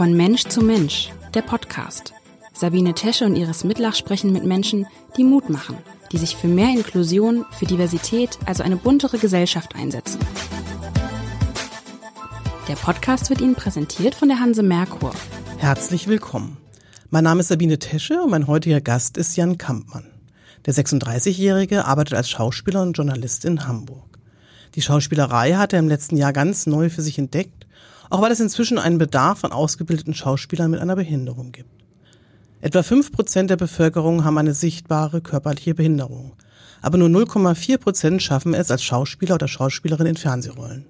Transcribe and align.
Von 0.00 0.16
Mensch 0.16 0.44
zu 0.44 0.62
Mensch, 0.62 1.10
der 1.34 1.42
Podcast. 1.42 2.14
Sabine 2.54 2.94
Tesche 2.94 3.26
und 3.26 3.36
Iris 3.36 3.64
Mitlach 3.64 3.94
sprechen 3.94 4.32
mit 4.32 4.46
Menschen, 4.46 4.86
die 5.18 5.24
Mut 5.24 5.50
machen, 5.50 5.76
die 6.10 6.16
sich 6.16 6.36
für 6.36 6.46
mehr 6.46 6.70
Inklusion, 6.70 7.44
für 7.50 7.66
Diversität, 7.66 8.38
also 8.46 8.62
eine 8.62 8.76
buntere 8.76 9.18
Gesellschaft 9.18 9.74
einsetzen. 9.74 10.18
Der 12.66 12.76
Podcast 12.76 13.28
wird 13.28 13.42
Ihnen 13.42 13.54
präsentiert 13.54 14.14
von 14.14 14.28
der 14.28 14.40
Hanse 14.40 14.62
Merkur. 14.62 15.12
Herzlich 15.58 16.08
willkommen. 16.08 16.56
Mein 17.10 17.24
Name 17.24 17.40
ist 17.40 17.48
Sabine 17.48 17.78
Tesche 17.78 18.22
und 18.22 18.30
mein 18.30 18.46
heutiger 18.46 18.80
Gast 18.80 19.18
ist 19.18 19.36
Jan 19.36 19.58
Kampmann. 19.58 20.06
Der 20.64 20.72
36-Jährige 20.72 21.84
arbeitet 21.84 22.14
als 22.14 22.30
Schauspieler 22.30 22.80
und 22.80 22.94
Journalist 22.94 23.44
in 23.44 23.66
Hamburg. 23.66 24.18
Die 24.76 24.82
Schauspielerei 24.82 25.56
hat 25.56 25.74
er 25.74 25.78
im 25.78 25.88
letzten 25.88 26.16
Jahr 26.16 26.32
ganz 26.32 26.66
neu 26.66 26.88
für 26.88 27.02
sich 27.02 27.18
entdeckt 27.18 27.66
auch 28.10 28.20
weil 28.20 28.32
es 28.32 28.40
inzwischen 28.40 28.78
einen 28.78 28.98
Bedarf 28.98 29.44
an 29.44 29.52
ausgebildeten 29.52 30.14
Schauspielern 30.14 30.70
mit 30.70 30.80
einer 30.80 30.96
Behinderung 30.96 31.52
gibt. 31.52 31.70
Etwa 32.60 32.82
fünf 32.82 33.10
Prozent 33.12 33.48
der 33.48 33.56
Bevölkerung 33.56 34.24
haben 34.24 34.36
eine 34.36 34.52
sichtbare 34.52 35.22
körperliche 35.22 35.74
Behinderung, 35.74 36.32
aber 36.82 36.98
nur 36.98 37.08
0,4 37.08 37.78
Prozent 37.78 38.22
schaffen 38.22 38.52
es 38.52 38.70
als 38.70 38.82
Schauspieler 38.82 39.36
oder 39.36 39.48
Schauspielerin 39.48 40.06
in 40.06 40.16
Fernsehrollen. 40.16 40.84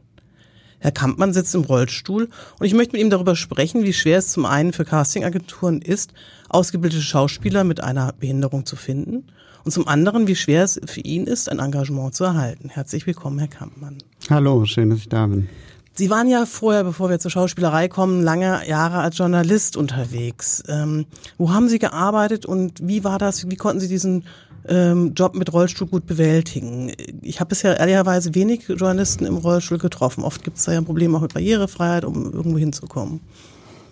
Herr 0.80 0.92
Kampmann 0.92 1.34
sitzt 1.34 1.54
im 1.54 1.62
Rollstuhl 1.62 2.30
und 2.58 2.66
ich 2.66 2.72
möchte 2.72 2.92
mit 2.92 3.02
ihm 3.02 3.10
darüber 3.10 3.36
sprechen, 3.36 3.84
wie 3.84 3.92
schwer 3.92 4.18
es 4.18 4.32
zum 4.32 4.46
einen 4.46 4.72
für 4.72 4.86
Castingagenturen 4.86 5.82
ist, 5.82 6.14
ausgebildete 6.48 7.02
Schauspieler 7.02 7.64
mit 7.64 7.82
einer 7.82 8.14
Behinderung 8.18 8.64
zu 8.64 8.76
finden 8.76 9.24
und 9.64 9.72
zum 9.72 9.86
anderen, 9.86 10.26
wie 10.26 10.36
schwer 10.36 10.64
es 10.64 10.80
für 10.86 11.00
ihn 11.00 11.26
ist, 11.26 11.50
ein 11.50 11.58
Engagement 11.58 12.14
zu 12.14 12.24
erhalten. 12.24 12.70
Herzlich 12.70 13.06
willkommen, 13.06 13.38
Herr 13.38 13.48
Kampmann. 13.48 13.98
Hallo, 14.30 14.64
schön, 14.64 14.88
dass 14.88 15.00
ich 15.00 15.08
da 15.08 15.26
bin. 15.26 15.48
Sie 15.94 16.08
waren 16.08 16.28
ja 16.28 16.46
vorher, 16.46 16.84
bevor 16.84 17.10
wir 17.10 17.18
zur 17.18 17.30
Schauspielerei 17.30 17.88
kommen, 17.88 18.22
lange 18.22 18.66
Jahre 18.66 18.98
als 18.98 19.18
Journalist 19.18 19.76
unterwegs. 19.76 20.62
Ähm, 20.68 21.06
wo 21.36 21.52
haben 21.52 21.68
Sie 21.68 21.78
gearbeitet 21.78 22.46
und 22.46 22.86
wie 22.86 23.04
war 23.04 23.18
das? 23.18 23.50
Wie 23.50 23.56
konnten 23.56 23.80
Sie 23.80 23.88
diesen 23.88 24.24
ähm, 24.68 25.14
Job 25.14 25.34
mit 25.34 25.52
Rollstuhl 25.52 25.88
gut 25.88 26.06
bewältigen? 26.06 26.92
Ich 27.22 27.40
habe 27.40 27.48
bisher 27.48 27.78
ehrlicherweise 27.78 28.34
wenig 28.34 28.68
Journalisten 28.68 29.26
im 29.26 29.36
Rollstuhl 29.36 29.78
getroffen. 29.78 30.22
Oft 30.22 30.44
gibt 30.44 30.58
es 30.58 30.64
da 30.64 30.72
ja 30.72 30.78
ein 30.78 30.84
Problem 30.84 31.14
auch 31.14 31.22
mit 31.22 31.34
Barrierefreiheit, 31.34 32.04
um 32.04 32.32
irgendwo 32.32 32.58
hinzukommen. 32.58 33.20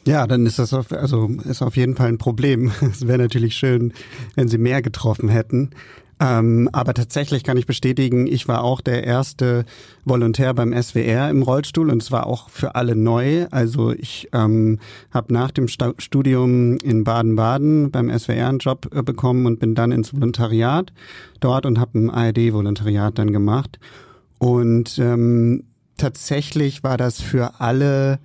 Ja, 0.06 0.26
dann 0.26 0.46
ist 0.46 0.58
das 0.58 0.72
auf, 0.72 0.90
also 0.92 1.28
ist 1.44 1.60
auf 1.60 1.76
jeden 1.76 1.94
Fall 1.94 2.08
ein 2.08 2.18
Problem. 2.18 2.72
Es 2.80 3.06
wäre 3.06 3.18
natürlich 3.18 3.56
schön, 3.56 3.92
wenn 4.36 4.48
Sie 4.48 4.56
mehr 4.56 4.80
getroffen 4.80 5.28
hätten. 5.28 5.70
Ähm, 6.20 6.68
aber 6.72 6.94
tatsächlich 6.94 7.44
kann 7.44 7.56
ich 7.56 7.66
bestätigen, 7.66 8.26
ich 8.26 8.48
war 8.48 8.64
auch 8.64 8.80
der 8.80 9.04
erste 9.04 9.64
Volontär 10.04 10.52
beim 10.52 10.72
SWR 10.72 11.30
im 11.30 11.42
Rollstuhl 11.42 11.90
und 11.90 12.02
es 12.02 12.10
war 12.10 12.26
auch 12.26 12.48
für 12.50 12.74
alle 12.74 12.96
neu. 12.96 13.46
Also 13.52 13.92
ich 13.92 14.28
ähm, 14.32 14.80
habe 15.12 15.32
nach 15.32 15.52
dem 15.52 15.68
Sta 15.68 15.94
Studium 15.98 16.78
in 16.78 17.04
Baden-Baden 17.04 17.92
beim 17.92 18.10
SWR 18.16 18.48
einen 18.48 18.58
Job 18.58 18.88
äh, 18.92 19.02
bekommen 19.02 19.46
und 19.46 19.60
bin 19.60 19.76
dann 19.76 19.92
ins 19.92 20.12
Volontariat 20.12 20.92
dort 21.38 21.66
und 21.66 21.78
habe 21.78 21.98
ein 21.98 22.10
ARD-Volontariat 22.10 23.16
dann 23.16 23.32
gemacht. 23.32 23.78
Und 24.38 24.98
ähm, 24.98 25.64
tatsächlich 25.98 26.82
war 26.82 26.96
das 26.96 27.20
für 27.20 27.60
alle 27.60 28.18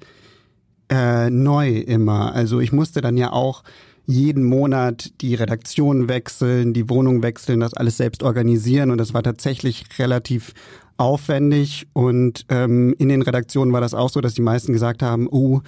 äh, 0.89 1.29
neu 1.29 1.77
immer. 1.77 2.33
Also 2.33 2.59
ich 2.59 2.71
musste 2.71 3.01
dann 3.01 3.17
ja 3.17 3.31
auch 3.31 3.63
jeden 4.05 4.43
Monat 4.43 5.11
die 5.21 5.35
Redaktion 5.35 6.09
wechseln, 6.09 6.73
die 6.73 6.89
Wohnung 6.89 7.23
wechseln, 7.23 7.59
das 7.59 7.73
alles 7.73 7.97
selbst 7.97 8.23
organisieren 8.23 8.91
und 8.91 8.97
das 8.97 9.13
war 9.13 9.23
tatsächlich 9.23 9.85
relativ 9.97 10.53
aufwendig 10.97 11.87
und 11.93 12.45
ähm, 12.49 12.95
in 12.99 13.09
den 13.09 13.21
Redaktionen 13.21 13.73
war 13.73 13.81
das 13.81 13.93
auch 13.93 14.09
so, 14.09 14.21
dass 14.21 14.33
die 14.33 14.41
meisten 14.41 14.73
gesagt 14.73 15.01
haben, 15.01 15.27
uh, 15.31 15.61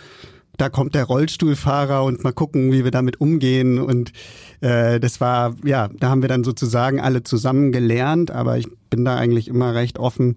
da 0.57 0.69
kommt 0.69 0.95
der 0.95 1.05
Rollstuhlfahrer 1.05 2.03
und 2.03 2.23
mal 2.23 2.33
gucken, 2.33 2.71
wie 2.71 2.83
wir 2.83 2.91
damit 2.91 3.19
umgehen. 3.19 3.79
Und 3.79 4.11
äh, 4.61 4.99
das 4.99 5.19
war, 5.19 5.55
ja, 5.63 5.89
da 5.99 6.09
haben 6.09 6.21
wir 6.21 6.29
dann 6.29 6.43
sozusagen 6.43 6.99
alle 6.99 7.23
zusammen 7.23 7.71
gelernt, 7.71 8.31
aber 8.31 8.57
ich 8.57 8.67
bin 8.89 9.05
da 9.05 9.17
eigentlich 9.17 9.47
immer 9.47 9.75
recht 9.75 9.99
offen 9.99 10.35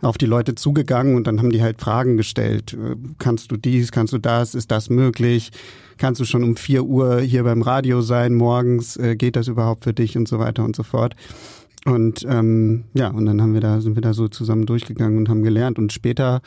auf 0.00 0.16
die 0.16 0.26
Leute 0.26 0.54
zugegangen 0.54 1.16
und 1.16 1.26
dann 1.26 1.38
haben 1.38 1.50
die 1.50 1.62
halt 1.62 1.80
Fragen 1.80 2.16
gestellt. 2.16 2.74
Äh, 2.74 2.96
kannst 3.18 3.50
du 3.50 3.56
dies, 3.56 3.90
kannst 3.90 4.12
du 4.12 4.18
das, 4.18 4.54
ist 4.54 4.70
das 4.70 4.90
möglich? 4.90 5.50
Kannst 5.98 6.20
du 6.20 6.24
schon 6.24 6.44
um 6.44 6.56
vier 6.56 6.84
Uhr 6.84 7.20
hier 7.20 7.44
beim 7.44 7.62
Radio 7.62 8.00
sein 8.00 8.34
morgens, 8.34 8.96
äh, 8.96 9.16
geht 9.16 9.36
das 9.36 9.48
überhaupt 9.48 9.84
für 9.84 9.92
dich 9.92 10.16
und 10.16 10.28
so 10.28 10.38
weiter 10.38 10.64
und 10.64 10.74
so 10.74 10.82
fort. 10.82 11.14
Und 11.84 12.26
ähm, 12.28 12.84
ja, 12.94 13.08
und 13.08 13.26
dann 13.26 13.40
haben 13.40 13.54
wir 13.54 13.60
da, 13.60 13.80
sind 13.80 13.94
wir 13.94 14.02
da 14.02 14.12
so 14.12 14.28
zusammen 14.28 14.66
durchgegangen 14.66 15.18
und 15.18 15.28
haben 15.28 15.42
gelernt. 15.42 15.78
Und 15.78 15.92
später, 15.92 16.40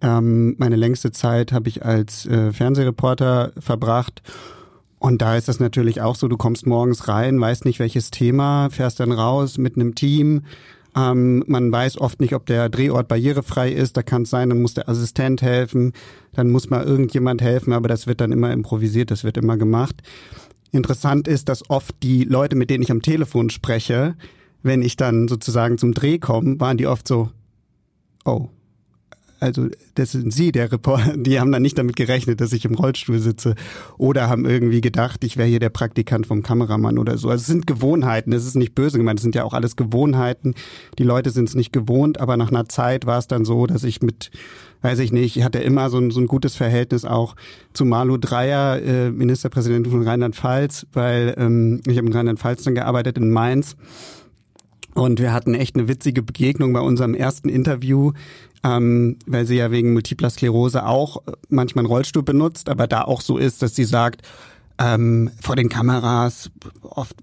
ähm, 0.00 0.56
meine 0.58 0.76
längste 0.76 1.12
Zeit 1.12 1.52
habe 1.52 1.68
ich 1.68 1.84
als 1.84 2.26
äh, 2.26 2.52
Fernsehreporter 2.52 3.52
verbracht. 3.58 4.22
Und 4.98 5.20
da 5.20 5.36
ist 5.36 5.48
das 5.48 5.60
natürlich 5.60 6.00
auch 6.00 6.16
so, 6.16 6.28
du 6.28 6.36
kommst 6.36 6.66
morgens 6.66 7.08
rein, 7.08 7.40
weißt 7.40 7.66
nicht 7.66 7.78
welches 7.78 8.10
Thema, 8.10 8.70
fährst 8.70 9.00
dann 9.00 9.12
raus 9.12 9.58
mit 9.58 9.76
einem 9.76 9.94
Team, 9.94 10.42
ähm, 10.96 11.44
man 11.46 11.70
weiß 11.72 11.98
oft 11.98 12.20
nicht, 12.20 12.34
ob 12.34 12.46
der 12.46 12.68
Drehort 12.68 13.08
barrierefrei 13.08 13.70
ist. 13.70 13.96
Da 13.96 14.02
kann 14.02 14.22
es 14.22 14.30
sein, 14.30 14.48
dann 14.48 14.62
muss 14.62 14.74
der 14.74 14.88
Assistent 14.88 15.42
helfen, 15.42 15.92
dann 16.32 16.50
muss 16.50 16.70
mal 16.70 16.84
irgendjemand 16.84 17.42
helfen, 17.42 17.72
aber 17.72 17.88
das 17.88 18.06
wird 18.06 18.20
dann 18.20 18.32
immer 18.32 18.52
improvisiert, 18.52 19.10
das 19.10 19.24
wird 19.24 19.36
immer 19.36 19.56
gemacht. 19.56 20.02
Interessant 20.72 21.28
ist, 21.28 21.48
dass 21.48 21.68
oft 21.70 21.94
die 22.02 22.24
Leute, 22.24 22.56
mit 22.56 22.70
denen 22.70 22.82
ich 22.82 22.90
am 22.90 23.02
Telefon 23.02 23.50
spreche, 23.50 24.16
wenn 24.62 24.82
ich 24.82 24.96
dann 24.96 25.28
sozusagen 25.28 25.78
zum 25.78 25.94
Dreh 25.94 26.18
komme, 26.18 26.58
waren 26.58 26.76
die 26.76 26.86
oft 26.86 27.06
so, 27.06 27.30
oh, 28.24 28.48
also 29.44 29.68
das 29.94 30.12
sind 30.12 30.32
Sie, 30.32 30.52
der 30.52 30.72
Reporter, 30.72 31.16
die 31.16 31.38
haben 31.38 31.52
dann 31.52 31.62
nicht 31.62 31.78
damit 31.78 31.96
gerechnet, 31.96 32.40
dass 32.40 32.52
ich 32.52 32.64
im 32.64 32.74
Rollstuhl 32.74 33.18
sitze 33.18 33.54
oder 33.98 34.28
haben 34.28 34.46
irgendwie 34.46 34.80
gedacht, 34.80 35.22
ich 35.22 35.36
wäre 35.36 35.48
hier 35.48 35.60
der 35.60 35.68
Praktikant 35.68 36.26
vom 36.26 36.42
Kameramann 36.42 36.98
oder 36.98 37.18
so. 37.18 37.28
Also 37.28 37.42
es 37.42 37.46
sind 37.46 37.66
Gewohnheiten, 37.66 38.32
es 38.32 38.46
ist 38.46 38.56
nicht 38.56 38.74
böse 38.74 38.98
gemeint, 38.98 39.18
es 39.18 39.22
sind 39.22 39.34
ja 39.34 39.44
auch 39.44 39.52
alles 39.52 39.76
Gewohnheiten. 39.76 40.54
Die 40.98 41.04
Leute 41.04 41.30
sind 41.30 41.48
es 41.48 41.54
nicht 41.54 41.72
gewohnt, 41.72 42.20
aber 42.20 42.36
nach 42.36 42.50
einer 42.50 42.68
Zeit 42.68 43.06
war 43.06 43.18
es 43.18 43.26
dann 43.26 43.44
so, 43.44 43.66
dass 43.66 43.84
ich 43.84 44.00
mit 44.02 44.30
weiß 44.84 44.98
ich 44.98 45.12
nicht, 45.12 45.38
ich 45.38 45.42
hatte 45.42 45.60
immer 45.60 45.88
so 45.88 45.96
ein, 45.96 46.10
so 46.10 46.20
ein 46.20 46.26
gutes 46.26 46.56
Verhältnis 46.56 47.06
auch 47.06 47.36
zu 47.72 47.86
Malu 47.86 48.18
Dreyer, 48.18 48.82
äh, 48.82 49.10
Ministerpräsidentin 49.10 49.90
von 49.90 50.02
Rheinland-Pfalz, 50.02 50.86
weil 50.92 51.34
ähm, 51.38 51.80
ich 51.86 51.96
habe 51.96 52.06
in 52.06 52.12
Rheinland-Pfalz 52.12 52.64
dann 52.64 52.74
gearbeitet 52.74 53.16
in 53.16 53.32
Mainz. 53.32 53.76
Und 54.94 55.20
wir 55.20 55.32
hatten 55.32 55.54
echt 55.54 55.76
eine 55.76 55.88
witzige 55.88 56.22
Begegnung 56.22 56.72
bei 56.72 56.80
unserem 56.80 57.14
ersten 57.14 57.48
Interview 57.48 58.12
ähm, 58.64 59.18
weil 59.26 59.44
sie 59.44 59.56
ja 59.56 59.70
wegen 59.70 59.92
multipler 59.92 60.30
Sklerose 60.30 60.86
auch 60.86 61.22
manchmal 61.48 61.84
einen 61.84 61.92
Rollstuhl 61.92 62.22
benutzt, 62.22 62.70
aber 62.70 62.86
da 62.86 63.02
auch 63.02 63.20
so 63.20 63.36
ist, 63.36 63.62
dass 63.62 63.76
sie 63.76 63.84
sagt, 63.84 64.22
ähm, 64.76 65.30
vor 65.40 65.54
den 65.54 65.68
Kameras, 65.68 66.50
oft 66.82 67.14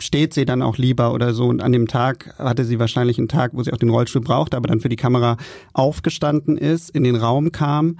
steht 0.00 0.32
sie 0.32 0.46
dann 0.46 0.62
auch 0.62 0.78
lieber 0.78 1.12
oder 1.12 1.34
so. 1.34 1.46
Und 1.46 1.60
an 1.60 1.72
dem 1.72 1.86
Tag 1.86 2.34
hatte 2.38 2.64
sie 2.64 2.78
wahrscheinlich 2.78 3.18
einen 3.18 3.28
Tag, 3.28 3.50
wo 3.54 3.62
sie 3.62 3.72
auch 3.72 3.78
den 3.78 3.90
Rollstuhl 3.90 4.22
brauchte, 4.22 4.56
aber 4.56 4.68
dann 4.68 4.80
für 4.80 4.88
die 4.88 4.96
Kamera 4.96 5.36
aufgestanden 5.74 6.56
ist, 6.56 6.90
in 6.90 7.04
den 7.04 7.16
Raum 7.16 7.52
kam 7.52 7.98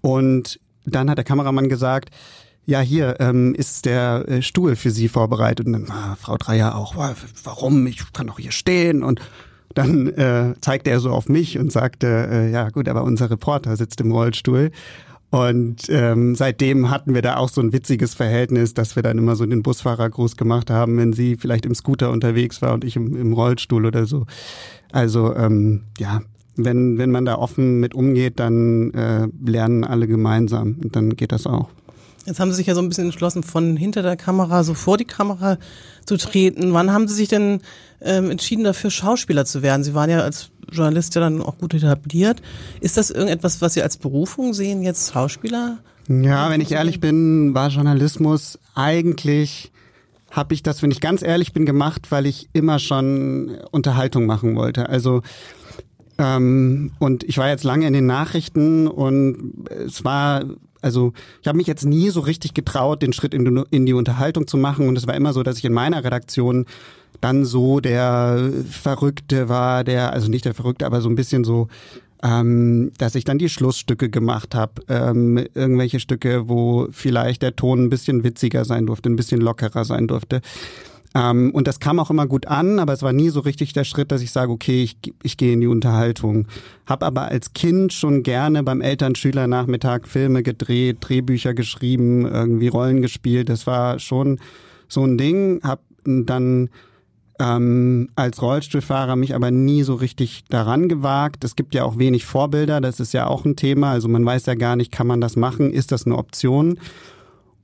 und 0.00 0.58
dann 0.86 1.10
hat 1.10 1.18
der 1.18 1.24
Kameramann 1.24 1.68
gesagt, 1.68 2.10
ja, 2.66 2.80
hier 2.80 3.16
ähm, 3.20 3.54
ist 3.54 3.86
der 3.86 4.24
äh, 4.28 4.42
Stuhl 4.42 4.76
für 4.76 4.90
Sie 4.90 5.08
vorbereitet. 5.08 5.66
Und 5.66 5.72
dann, 5.72 5.86
ah, 5.88 6.16
Frau 6.20 6.36
Dreier 6.36 6.76
auch, 6.76 6.96
warum? 6.96 7.86
Ich 7.86 8.12
kann 8.12 8.26
doch 8.26 8.38
hier 8.38 8.50
stehen. 8.50 9.02
Und 9.04 9.20
dann 9.74 10.08
äh, 10.08 10.54
zeigte 10.60 10.90
er 10.90 11.00
so 11.00 11.10
auf 11.10 11.28
mich 11.28 11.58
und 11.58 11.70
sagte, 11.70 12.28
äh, 12.30 12.50
ja 12.50 12.70
gut, 12.70 12.88
aber 12.88 13.04
unser 13.04 13.30
Reporter 13.30 13.76
sitzt 13.76 14.00
im 14.00 14.10
Rollstuhl. 14.10 14.72
Und 15.30 15.88
ähm, 15.90 16.34
seitdem 16.34 16.90
hatten 16.90 17.14
wir 17.14 17.22
da 17.22 17.36
auch 17.36 17.48
so 17.48 17.60
ein 17.60 17.72
witziges 17.72 18.14
Verhältnis, 18.14 18.74
dass 18.74 18.96
wir 18.96 19.02
dann 19.02 19.18
immer 19.18 19.36
so 19.36 19.44
den 19.44 19.62
Busfahrer 19.62 20.08
groß 20.08 20.36
gemacht 20.36 20.70
haben, 20.70 20.96
wenn 20.96 21.12
sie 21.12 21.36
vielleicht 21.36 21.66
im 21.66 21.74
Scooter 21.74 22.10
unterwegs 22.10 22.62
war 22.62 22.74
und 22.74 22.84
ich 22.84 22.96
im, 22.96 23.14
im 23.16 23.32
Rollstuhl 23.32 23.86
oder 23.86 24.06
so. 24.06 24.26
Also 24.92 25.34
ähm, 25.36 25.82
ja, 25.98 26.22
wenn, 26.56 26.98
wenn 26.98 27.10
man 27.10 27.24
da 27.26 27.36
offen 27.36 27.80
mit 27.80 27.94
umgeht, 27.94 28.40
dann 28.40 28.92
äh, 28.92 29.28
lernen 29.44 29.84
alle 29.84 30.06
gemeinsam 30.06 30.76
und 30.82 30.96
dann 30.96 31.16
geht 31.16 31.32
das 31.32 31.46
auch. 31.46 31.68
Jetzt 32.26 32.40
haben 32.40 32.50
Sie 32.50 32.56
sich 32.56 32.66
ja 32.66 32.74
so 32.74 32.80
ein 32.80 32.88
bisschen 32.88 33.04
entschlossen, 33.04 33.42
von 33.42 33.76
hinter 33.76 34.02
der 34.02 34.16
Kamera 34.16 34.64
so 34.64 34.74
vor 34.74 34.96
die 34.96 35.04
Kamera 35.04 35.58
zu 36.04 36.16
treten. 36.16 36.72
Wann 36.72 36.92
haben 36.92 37.06
Sie 37.08 37.14
sich 37.14 37.28
denn 37.28 37.60
ähm, 38.00 38.30
entschieden 38.30 38.64
dafür, 38.64 38.90
Schauspieler 38.90 39.44
zu 39.44 39.62
werden? 39.62 39.84
Sie 39.84 39.94
waren 39.94 40.10
ja 40.10 40.20
als 40.20 40.50
Journalist 40.70 41.14
ja 41.14 41.20
dann 41.20 41.40
auch 41.40 41.58
gut 41.58 41.74
etabliert. 41.74 42.42
Ist 42.80 42.96
das 42.96 43.10
irgendetwas, 43.10 43.62
was 43.62 43.74
Sie 43.74 43.82
als 43.82 43.96
Berufung 43.96 44.54
sehen, 44.54 44.82
jetzt 44.82 45.12
Schauspieler? 45.12 45.78
Ja, 46.08 46.50
wenn 46.50 46.60
ich 46.60 46.72
ehrlich 46.72 47.00
bin, 47.00 47.54
war 47.54 47.68
Journalismus 47.68 48.58
eigentlich 48.74 49.72
habe 50.30 50.54
ich 50.54 50.62
das, 50.62 50.82
wenn 50.82 50.90
ich 50.90 51.00
ganz 51.00 51.22
ehrlich 51.22 51.52
bin, 51.52 51.64
gemacht, 51.64 52.10
weil 52.10 52.26
ich 52.26 52.48
immer 52.52 52.78
schon 52.78 53.56
Unterhaltung 53.70 54.26
machen 54.26 54.54
wollte. 54.54 54.88
Also 54.88 55.22
ähm, 56.18 56.92
und 56.98 57.24
ich 57.24 57.38
war 57.38 57.48
jetzt 57.48 57.64
lange 57.64 57.86
in 57.86 57.92
den 57.92 58.06
Nachrichten 58.06 58.86
und 58.86 59.68
es 59.70 60.04
war 60.04 60.44
also 60.82 61.12
ich 61.40 61.48
habe 61.48 61.58
mich 61.58 61.66
jetzt 61.66 61.84
nie 61.84 62.10
so 62.10 62.20
richtig 62.20 62.54
getraut, 62.54 63.02
den 63.02 63.12
Schritt 63.12 63.34
in 63.34 63.44
die, 63.44 63.64
in 63.70 63.86
die 63.86 63.92
Unterhaltung 63.94 64.46
zu 64.46 64.56
machen. 64.56 64.88
Und 64.88 64.96
es 64.96 65.06
war 65.06 65.14
immer 65.14 65.32
so, 65.32 65.42
dass 65.42 65.58
ich 65.58 65.64
in 65.64 65.72
meiner 65.72 66.04
Redaktion 66.04 66.66
dann 67.20 67.44
so 67.44 67.80
der 67.80 68.50
Verrückte 68.70 69.48
war, 69.48 69.84
der, 69.84 70.12
also 70.12 70.28
nicht 70.28 70.44
der 70.44 70.54
Verrückte, 70.54 70.86
aber 70.86 71.00
so 71.00 71.08
ein 71.08 71.16
bisschen 71.16 71.44
so 71.44 71.68
ähm, 72.22 72.92
dass 72.98 73.14
ich 73.14 73.24
dann 73.24 73.38
die 73.38 73.48
Schlussstücke 73.48 74.08
gemacht 74.08 74.54
habe, 74.54 74.82
ähm, 74.88 75.38
irgendwelche 75.54 76.00
Stücke, 76.00 76.48
wo 76.48 76.88
vielleicht 76.90 77.42
der 77.42 77.56
Ton 77.56 77.84
ein 77.84 77.90
bisschen 77.90 78.24
witziger 78.24 78.64
sein 78.64 78.86
durfte, 78.86 79.10
ein 79.10 79.16
bisschen 79.16 79.40
lockerer 79.40 79.84
sein 79.84 80.06
durfte. 80.06 80.40
Ähm, 81.16 81.50
und 81.52 81.66
das 81.66 81.80
kam 81.80 81.98
auch 81.98 82.10
immer 82.10 82.26
gut 82.26 82.46
an, 82.46 82.78
aber 82.78 82.92
es 82.92 83.02
war 83.02 83.14
nie 83.14 83.30
so 83.30 83.40
richtig 83.40 83.72
der 83.72 83.84
Schritt, 83.84 84.12
dass 84.12 84.20
ich 84.20 84.32
sage, 84.32 84.52
okay, 84.52 84.82
ich, 84.82 84.98
ich 85.22 85.38
gehe 85.38 85.54
in 85.54 85.62
die 85.62 85.66
Unterhaltung. 85.66 86.46
Hab 86.84 87.02
aber 87.02 87.22
als 87.22 87.54
Kind 87.54 87.94
schon 87.94 88.22
gerne 88.22 88.62
beim 88.62 88.82
Elternschülernachmittag 88.82 90.06
Filme 90.06 90.42
gedreht, 90.42 90.98
Drehbücher 91.00 91.54
geschrieben, 91.54 92.26
irgendwie 92.26 92.68
Rollen 92.68 93.00
gespielt. 93.00 93.48
Das 93.48 93.66
war 93.66 93.98
schon 93.98 94.38
so 94.88 95.04
ein 95.04 95.16
Ding. 95.16 95.60
Hab 95.62 95.80
dann 96.04 96.68
ähm, 97.40 98.10
als 98.14 98.42
Rollstuhlfahrer 98.42 99.16
mich 99.16 99.34
aber 99.34 99.50
nie 99.50 99.84
so 99.84 99.94
richtig 99.94 100.44
daran 100.50 100.86
gewagt. 100.88 101.44
Es 101.44 101.56
gibt 101.56 101.74
ja 101.74 101.84
auch 101.84 101.98
wenig 101.98 102.26
Vorbilder, 102.26 102.82
das 102.82 103.00
ist 103.00 103.14
ja 103.14 103.26
auch 103.26 103.46
ein 103.46 103.56
Thema. 103.56 103.92
Also 103.92 104.08
man 104.08 104.24
weiß 104.24 104.46
ja 104.46 104.54
gar 104.54 104.76
nicht, 104.76 104.92
kann 104.92 105.06
man 105.06 105.22
das 105.22 105.36
machen, 105.36 105.72
ist 105.72 105.92
das 105.92 106.04
eine 106.04 106.16
Option? 106.16 106.78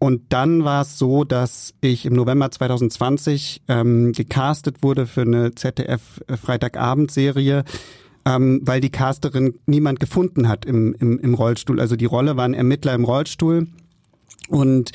Und 0.03 0.23
dann 0.31 0.65
war 0.65 0.83
es 0.83 0.99
so, 0.99 1.23
dass 1.23 1.75
ich 1.81 2.07
im 2.07 2.15
November 2.15 2.51
2020 2.51 3.63
ähm, 3.69 4.11
gecastet 4.11 4.83
wurde 4.83 5.07
für 5.07 5.21
eine 5.21 5.55
ZDF-Freitagabendserie, 5.55 7.63
ähm, 8.25 8.63
weil 8.65 8.81
die 8.81 8.91
Casterin 8.91 9.55
niemand 9.67 10.01
gefunden 10.01 10.49
hat 10.49 10.65
im, 10.65 10.97
im, 10.99 11.21
im 11.21 11.35
Rollstuhl. 11.35 11.79
Also 11.79 11.95
die 11.95 12.07
Rolle 12.07 12.37
war 12.37 12.47
ein 12.47 12.55
Ermittler 12.55 12.95
im 12.95 13.05
Rollstuhl 13.05 13.69
und 14.49 14.91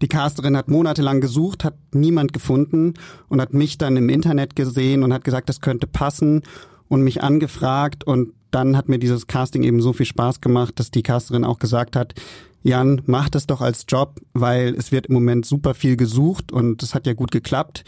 die 0.00 0.06
Casterin 0.06 0.56
hat 0.56 0.68
monatelang 0.68 1.20
gesucht, 1.20 1.64
hat 1.64 1.74
niemand 1.92 2.32
gefunden 2.32 2.94
und 3.28 3.40
hat 3.40 3.54
mich 3.54 3.78
dann 3.78 3.96
im 3.96 4.08
Internet 4.08 4.54
gesehen 4.54 5.02
und 5.02 5.12
hat 5.12 5.24
gesagt, 5.24 5.48
das 5.48 5.60
könnte 5.60 5.88
passen 5.88 6.42
und 6.86 7.02
mich 7.02 7.20
angefragt 7.20 8.04
und 8.04 8.32
dann 8.52 8.76
hat 8.76 8.88
mir 8.88 9.00
dieses 9.00 9.26
Casting 9.26 9.64
eben 9.64 9.82
so 9.82 9.92
viel 9.92 10.06
Spaß 10.06 10.40
gemacht, 10.40 10.78
dass 10.78 10.92
die 10.92 11.02
Casterin 11.02 11.42
auch 11.42 11.58
gesagt 11.58 11.96
hat, 11.96 12.14
Jan, 12.62 13.02
mach 13.06 13.28
das 13.28 13.46
doch 13.46 13.60
als 13.60 13.84
Job, 13.88 14.20
weil 14.34 14.74
es 14.74 14.92
wird 14.92 15.06
im 15.06 15.14
Moment 15.14 15.46
super 15.46 15.74
viel 15.74 15.96
gesucht 15.96 16.52
und 16.52 16.82
es 16.82 16.94
hat 16.94 17.06
ja 17.06 17.12
gut 17.12 17.30
geklappt. 17.30 17.84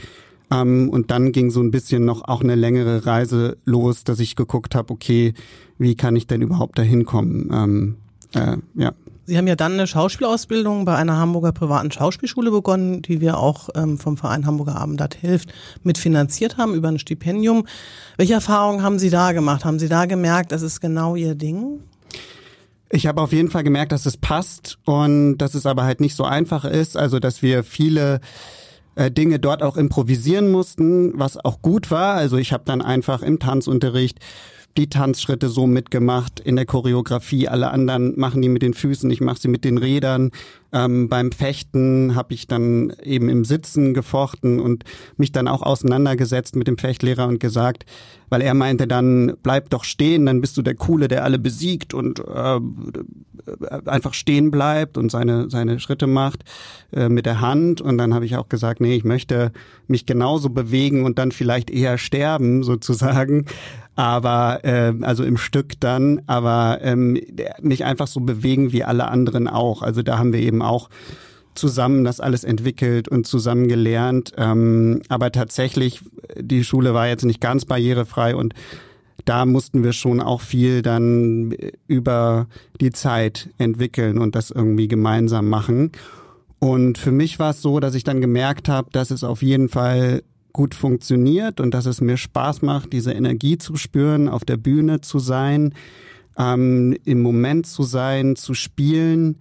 Ähm, 0.50 0.88
und 0.90 1.10
dann 1.10 1.32
ging 1.32 1.50
so 1.50 1.60
ein 1.60 1.70
bisschen 1.70 2.04
noch 2.04 2.22
auch 2.26 2.42
eine 2.42 2.54
längere 2.54 3.06
Reise 3.06 3.56
los, 3.64 4.04
dass 4.04 4.20
ich 4.20 4.36
geguckt 4.36 4.74
habe, 4.74 4.92
okay, 4.92 5.34
wie 5.78 5.94
kann 5.94 6.16
ich 6.16 6.26
denn 6.26 6.42
überhaupt 6.42 6.78
dahin 6.78 7.04
kommen? 7.04 7.50
Ähm, 7.52 7.96
äh, 8.34 8.56
ja. 8.74 8.92
Sie 9.26 9.38
haben 9.38 9.46
ja 9.46 9.56
dann 9.56 9.72
eine 9.72 9.86
Schauspielausbildung 9.86 10.84
bei 10.84 10.96
einer 10.96 11.16
Hamburger 11.16 11.52
privaten 11.52 11.90
Schauspielschule 11.90 12.50
begonnen, 12.50 13.00
die 13.00 13.22
wir 13.22 13.38
auch 13.38 13.70
ähm, 13.74 13.98
vom 13.98 14.18
Verein 14.18 14.44
Hamburger 14.44 14.76
Abendblatt 14.76 15.14
hilft 15.14 15.54
mitfinanziert 15.82 16.58
haben 16.58 16.74
über 16.74 16.88
ein 16.88 16.98
Stipendium. 16.98 17.66
Welche 18.18 18.34
Erfahrungen 18.34 18.82
haben 18.82 18.98
Sie 18.98 19.08
da 19.08 19.32
gemacht? 19.32 19.64
Haben 19.64 19.78
Sie 19.78 19.88
da 19.88 20.04
gemerkt, 20.04 20.52
das 20.52 20.60
ist 20.60 20.80
genau 20.80 21.16
Ihr 21.16 21.34
Ding? 21.34 21.80
Ich 22.94 23.08
habe 23.08 23.20
auf 23.20 23.32
jeden 23.32 23.50
Fall 23.50 23.64
gemerkt, 23.64 23.90
dass 23.90 24.06
es 24.06 24.16
passt 24.16 24.78
und 24.84 25.38
dass 25.38 25.54
es 25.54 25.66
aber 25.66 25.82
halt 25.82 26.00
nicht 26.00 26.14
so 26.14 26.22
einfach 26.22 26.64
ist. 26.64 26.96
Also, 26.96 27.18
dass 27.18 27.42
wir 27.42 27.64
viele 27.64 28.20
äh, 28.94 29.10
Dinge 29.10 29.40
dort 29.40 29.64
auch 29.64 29.76
improvisieren 29.76 30.52
mussten, 30.52 31.18
was 31.18 31.36
auch 31.36 31.60
gut 31.60 31.90
war. 31.90 32.14
Also 32.14 32.36
ich 32.36 32.52
habe 32.52 32.62
dann 32.64 32.80
einfach 32.80 33.22
im 33.22 33.40
Tanzunterricht 33.40 34.20
die 34.76 34.88
Tanzschritte 34.88 35.48
so 35.48 35.66
mitgemacht 35.66 36.40
in 36.40 36.56
der 36.56 36.66
Choreografie. 36.66 37.48
Alle 37.48 37.70
anderen 37.70 38.18
machen 38.18 38.42
die 38.42 38.48
mit 38.48 38.62
den 38.62 38.74
Füßen, 38.74 39.10
ich 39.10 39.20
mache 39.20 39.40
sie 39.40 39.48
mit 39.48 39.64
den 39.64 39.78
Rädern. 39.78 40.30
Ähm, 40.72 41.08
beim 41.08 41.30
Fechten 41.30 42.16
habe 42.16 42.34
ich 42.34 42.48
dann 42.48 42.92
eben 43.04 43.28
im 43.28 43.44
Sitzen 43.44 43.94
gefochten 43.94 44.58
und 44.58 44.82
mich 45.16 45.30
dann 45.30 45.46
auch 45.46 45.62
auseinandergesetzt 45.62 46.56
mit 46.56 46.66
dem 46.66 46.78
Fechtlehrer 46.78 47.28
und 47.28 47.38
gesagt, 47.38 47.86
weil 48.28 48.42
er 48.42 48.54
meinte 48.54 48.88
dann, 48.88 49.34
bleib 49.44 49.70
doch 49.70 49.84
stehen, 49.84 50.26
dann 50.26 50.40
bist 50.40 50.56
du 50.56 50.62
der 50.62 50.74
Coole, 50.74 51.06
der 51.06 51.22
alle 51.22 51.38
besiegt 51.38 51.94
und 51.94 52.18
äh, 52.18 52.60
einfach 53.86 54.14
stehen 54.14 54.50
bleibt 54.50 54.98
und 54.98 55.10
seine, 55.10 55.48
seine 55.50 55.78
Schritte 55.78 56.08
macht 56.08 56.42
äh, 56.92 57.08
mit 57.08 57.26
der 57.26 57.40
Hand. 57.40 57.80
Und 57.80 57.96
dann 57.98 58.12
habe 58.12 58.24
ich 58.24 58.36
auch 58.36 58.48
gesagt, 58.48 58.80
nee, 58.80 58.96
ich 58.96 59.04
möchte 59.04 59.52
mich 59.86 60.06
genauso 60.06 60.50
bewegen 60.50 61.04
und 61.04 61.20
dann 61.20 61.30
vielleicht 61.30 61.70
eher 61.70 61.98
sterben 61.98 62.64
sozusagen 62.64 63.46
aber 63.96 64.64
äh, 64.64 64.92
also 65.02 65.24
im 65.24 65.36
Stück 65.36 65.80
dann, 65.80 66.22
aber 66.26 66.78
ähm, 66.82 67.20
nicht 67.60 67.84
einfach 67.84 68.06
so 68.06 68.20
bewegen 68.20 68.72
wie 68.72 68.84
alle 68.84 69.08
anderen 69.08 69.48
auch. 69.48 69.82
Also 69.82 70.02
da 70.02 70.18
haben 70.18 70.32
wir 70.32 70.40
eben 70.40 70.62
auch 70.62 70.88
zusammen 71.54 72.04
das 72.04 72.20
alles 72.20 72.44
entwickelt 72.44 73.08
und 73.08 73.26
zusammen 73.26 73.68
gelernt. 73.68 74.32
Ähm, 74.36 75.02
aber 75.08 75.30
tatsächlich, 75.30 76.00
die 76.36 76.64
Schule 76.64 76.94
war 76.94 77.06
jetzt 77.06 77.24
nicht 77.24 77.40
ganz 77.40 77.64
barrierefrei 77.64 78.34
und 78.34 78.54
da 79.24 79.46
mussten 79.46 79.84
wir 79.84 79.92
schon 79.92 80.20
auch 80.20 80.40
viel 80.40 80.82
dann 80.82 81.54
über 81.86 82.46
die 82.80 82.90
Zeit 82.90 83.48
entwickeln 83.58 84.18
und 84.18 84.34
das 84.34 84.50
irgendwie 84.50 84.88
gemeinsam 84.88 85.48
machen. 85.48 85.92
Und 86.58 86.98
für 86.98 87.12
mich 87.12 87.38
war 87.38 87.50
es 87.50 87.62
so, 87.62 87.78
dass 87.78 87.94
ich 87.94 88.04
dann 88.04 88.20
gemerkt 88.20 88.68
habe, 88.68 88.90
dass 88.90 89.10
es 89.10 89.22
auf 89.22 89.42
jeden 89.42 89.68
Fall 89.68 90.22
gut 90.54 90.74
funktioniert 90.74 91.60
und 91.60 91.74
dass 91.74 91.84
es 91.84 92.00
mir 92.00 92.16
Spaß 92.16 92.62
macht, 92.62 92.94
diese 92.94 93.12
Energie 93.12 93.58
zu 93.58 93.76
spüren, 93.76 94.28
auf 94.28 94.46
der 94.46 94.56
Bühne 94.56 95.02
zu 95.02 95.18
sein, 95.18 95.74
ähm, 96.38 96.96
im 97.04 97.20
Moment 97.20 97.66
zu 97.66 97.82
sein, 97.82 98.36
zu 98.36 98.54
spielen, 98.54 99.36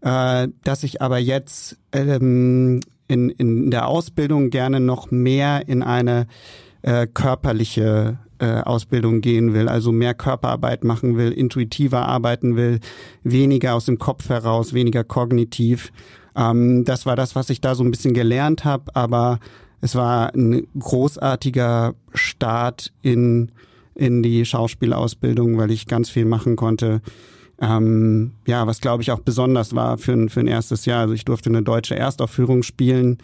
äh, 0.00 0.48
dass 0.64 0.82
ich 0.82 1.02
aber 1.02 1.18
jetzt 1.18 1.76
ähm, 1.92 2.80
in, 3.06 3.28
in 3.30 3.70
der 3.70 3.86
Ausbildung 3.86 4.50
gerne 4.50 4.80
noch 4.80 5.10
mehr 5.10 5.68
in 5.68 5.82
eine 5.82 6.26
äh, 6.82 7.06
körperliche 7.06 8.18
äh, 8.38 8.62
Ausbildung 8.62 9.20
gehen 9.20 9.52
will, 9.52 9.68
also 9.68 9.92
mehr 9.92 10.14
Körperarbeit 10.14 10.82
machen 10.82 11.18
will, 11.18 11.30
intuitiver 11.30 12.08
arbeiten 12.08 12.56
will, 12.56 12.80
weniger 13.22 13.74
aus 13.74 13.84
dem 13.84 13.98
Kopf 13.98 14.30
heraus, 14.30 14.72
weniger 14.72 15.04
kognitiv. 15.04 15.92
Ähm, 16.34 16.84
das 16.86 17.04
war 17.04 17.16
das, 17.16 17.36
was 17.36 17.50
ich 17.50 17.60
da 17.60 17.74
so 17.74 17.84
ein 17.84 17.90
bisschen 17.90 18.14
gelernt 18.14 18.64
habe, 18.64 18.96
aber 18.96 19.40
es 19.84 19.94
war 19.94 20.34
ein 20.34 20.66
großartiger 20.78 21.94
Start 22.14 22.90
in, 23.02 23.50
in 23.94 24.22
die 24.22 24.46
Schauspielausbildung, 24.46 25.58
weil 25.58 25.70
ich 25.70 25.86
ganz 25.86 26.08
viel 26.08 26.24
machen 26.24 26.56
konnte. 26.56 27.02
Ähm, 27.60 28.32
ja, 28.46 28.66
was 28.66 28.80
glaube 28.80 29.02
ich 29.02 29.10
auch 29.12 29.20
besonders 29.20 29.74
war 29.74 29.98
für 29.98 30.12
ein, 30.12 30.30
für 30.30 30.40
ein 30.40 30.46
erstes 30.46 30.86
Jahr. 30.86 31.00
Also 31.00 31.12
ich 31.12 31.26
durfte 31.26 31.50
eine 31.50 31.62
deutsche 31.62 31.96
Erstaufführung 31.96 32.62
spielen, 32.62 33.18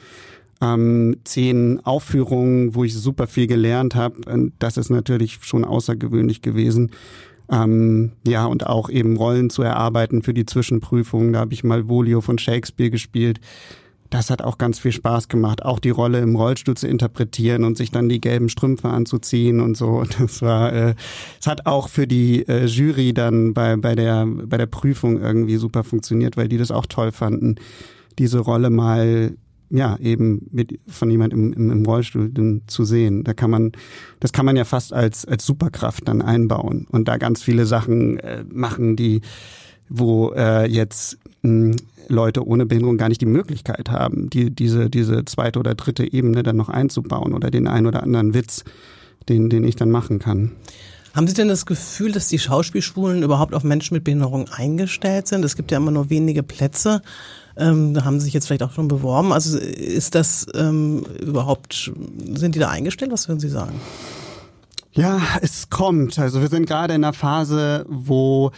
ähm, 0.61 1.17
zehn 1.25 1.81
Aufführungen, 1.87 2.75
wo 2.75 2.85
ich 2.85 2.95
super 2.95 3.27
viel 3.27 3.47
gelernt 3.47 3.95
habe. 3.95 4.51
Das 4.59 4.77
ist 4.77 4.91
natürlich 4.91 5.39
schon 5.41 5.65
außergewöhnlich 5.65 6.43
gewesen. 6.43 6.91
Ähm, 7.51 8.13
ja, 8.27 8.45
und 8.45 8.67
auch 8.67 8.91
eben 8.91 9.17
Rollen 9.17 9.49
zu 9.49 9.63
erarbeiten 9.63 10.21
für 10.21 10.35
die 10.35 10.45
Zwischenprüfungen. 10.45 11.33
Da 11.33 11.39
habe 11.39 11.55
ich 11.55 11.65
mal 11.65 11.89
Volio 11.89 12.21
von 12.21 12.37
Shakespeare 12.37 12.91
gespielt 12.91 13.41
das 14.11 14.31
hat 14.31 14.43
auch 14.43 14.59
ganz 14.59 14.79
viel 14.79 14.93
Spaß 14.93 15.29
gemacht, 15.29 15.65
auch 15.65 15.79
die 15.79 15.91
Rolle 15.91 16.21
im 16.21 16.35
Rollstuhl 16.35 16.77
zu 16.77 16.89
interpretieren 16.89 17.65
und 17.65 17.77
sich 17.77 17.91
dann 17.93 18.09
die 18.09 18.21
gelben 18.21 18.49
Strümpfe 18.49 18.89
anzuziehen 18.89 19.61
und 19.61 19.77
so. 19.77 20.05
Das 20.19 20.43
war, 20.43 20.73
äh, 20.73 20.95
es 21.41 21.47
hat 21.47 21.67
auch 21.67 21.89
für 21.89 22.07
die 22.07 22.47
äh, 22.47 22.67
Jury 22.67 23.15
dann 23.15 23.55
bei 23.55 23.77
bei 23.77 23.95
der 23.95 24.27
bei 24.27 24.59
der 24.59 24.67
Prüfung 24.67 25.21
irgendwie 25.21 25.57
super 25.57 25.85
funktioniert, 25.85 26.37
weil 26.37 26.49
die 26.49 26.59
das 26.59 26.71
auch 26.71 26.87
toll 26.87 27.13
fanden, 27.13 27.55
diese 28.19 28.41
Rolle 28.41 28.71
mal 28.71 29.37
ja 29.71 29.97
eben 29.99 30.49
mit 30.51 30.81
von 30.89 31.11
jemand 31.11 31.33
im, 31.33 31.53
im, 31.53 31.87
Rollstuhl 31.87 32.33
zu 32.67 32.85
sehen. 32.85 33.23
Da 33.23 33.35
kann 33.35 33.51
man, 33.51 33.73
das 34.19 34.33
kann 34.33 34.45
man 34.45 34.57
ja 34.57 34.65
fast 34.65 34.93
als 34.93 35.25
als 35.25 35.47
Superkraft 35.47 36.09
dann 36.09 36.21
einbauen 36.21 36.87
und 36.91 37.07
da 37.07 37.17
ganz 37.17 37.43
viele 37.43 37.67
Sachen 37.67 38.19
äh, 38.19 38.45
machen, 38.51 38.97
die 38.97 39.21
wo 39.89 40.33
äh, 40.33 40.67
jetzt 40.67 41.19
mh, 41.43 41.77
Leute 42.11 42.47
ohne 42.47 42.67
Behinderung 42.67 42.97
gar 42.99 43.09
nicht 43.09 43.21
die 43.21 43.27
Möglichkeit 43.27 43.91
haben, 43.91 44.31
die, 44.31 44.51
diese, 44.51 44.91
diese 44.91 45.25
zweite 45.25 45.59
oder 45.59 45.75
dritte 45.75 46.13
Ebene 46.13 46.43
dann 46.43 46.57
noch 46.57 46.69
einzubauen 46.69 47.33
oder 47.33 47.51
den 47.51 47.67
einen 47.67 47.87
oder 47.87 48.03
anderen 48.03 48.35
Witz, 48.35 48.65
den, 49.29 49.51
den 49.51 49.65
ich 49.65 49.77
dann 49.77 49.91
machen 49.91 50.19
kann. 50.19 50.53
Haben 51.15 51.27
Sie 51.27 51.35
denn 51.35 51.49
das 51.49 51.67
Gefühl, 51.67 52.13
dass 52.13 52.29
die 52.29 52.39
Schauspielschulen 52.39 53.23
überhaupt 53.23 53.55
auf 53.55 53.65
Menschen 53.65 53.95
mit 53.95 54.05
Behinderung 54.05 54.49
eingestellt 54.49 55.27
sind? 55.27 55.45
Es 55.45 55.57
gibt 55.57 55.73
ja 55.73 55.79
immer 55.79 55.91
nur 55.91 56.09
wenige 56.09 56.43
Plätze. 56.45 57.03
Ähm, 57.57 57.95
da 57.95 58.05
haben 58.05 58.21
Sie 58.21 58.27
sich 58.27 58.35
jetzt 58.35 58.47
vielleicht 58.47 58.63
auch 58.63 58.73
schon 58.73 58.87
beworben. 58.87 59.33
Also 59.33 59.59
ist 59.59 60.15
das 60.15 60.47
ähm, 60.55 61.05
überhaupt, 61.21 61.93
sind 62.35 62.55
die 62.55 62.61
da 62.61 62.69
eingestellt? 62.69 63.11
Was 63.11 63.29
würden 63.29 63.41
Sie 63.41 63.49
sagen? 63.49 63.81
Ja, 64.93 65.21
es 65.41 65.69
kommt. 65.69 66.19
Also 66.19 66.41
wir 66.41 66.49
sind 66.49 66.67
gerade 66.67 66.95
in 66.95 67.05
einer 67.05 67.13
Phase, 67.13 67.87
wo 67.89 68.53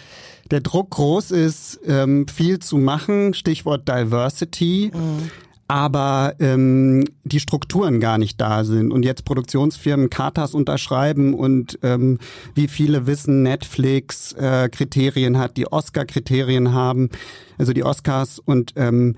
der 0.53 0.61
Druck 0.61 0.91
groß 0.91 1.31
ist, 1.33 1.81
ähm, 1.87 2.29
viel 2.29 2.59
zu 2.59 2.77
machen, 2.77 3.35
Stichwort 3.35 3.89
Diversity. 3.89 4.93
Mhm. 4.95 5.31
Aber 5.69 6.35
ähm, 6.39 7.05
die 7.25 7.41
Strukturen 7.41 7.99
gar 7.99 8.19
nicht 8.19 8.39
da 8.39 8.63
sind 8.63 8.93
und 8.93 9.05
jetzt 9.05 9.25
Produktionsfirmen 9.25 10.11
Katas 10.11 10.53
unterschreiben 10.53 11.33
und 11.33 11.79
ähm, 11.83 12.19
wie 12.55 12.69
viele 12.69 13.07
wissen, 13.07 13.43
Netflix 13.43 14.35
äh, 14.35 14.69
Kriterien 14.69 15.39
hat, 15.39 15.57
die 15.57 15.73
Oscar-Kriterien 15.73 16.75
haben, 16.75 17.09
also 17.57 17.73
die 17.73 17.85
Oscars 17.85 18.39
und 18.39 18.75
ähm, 18.77 19.17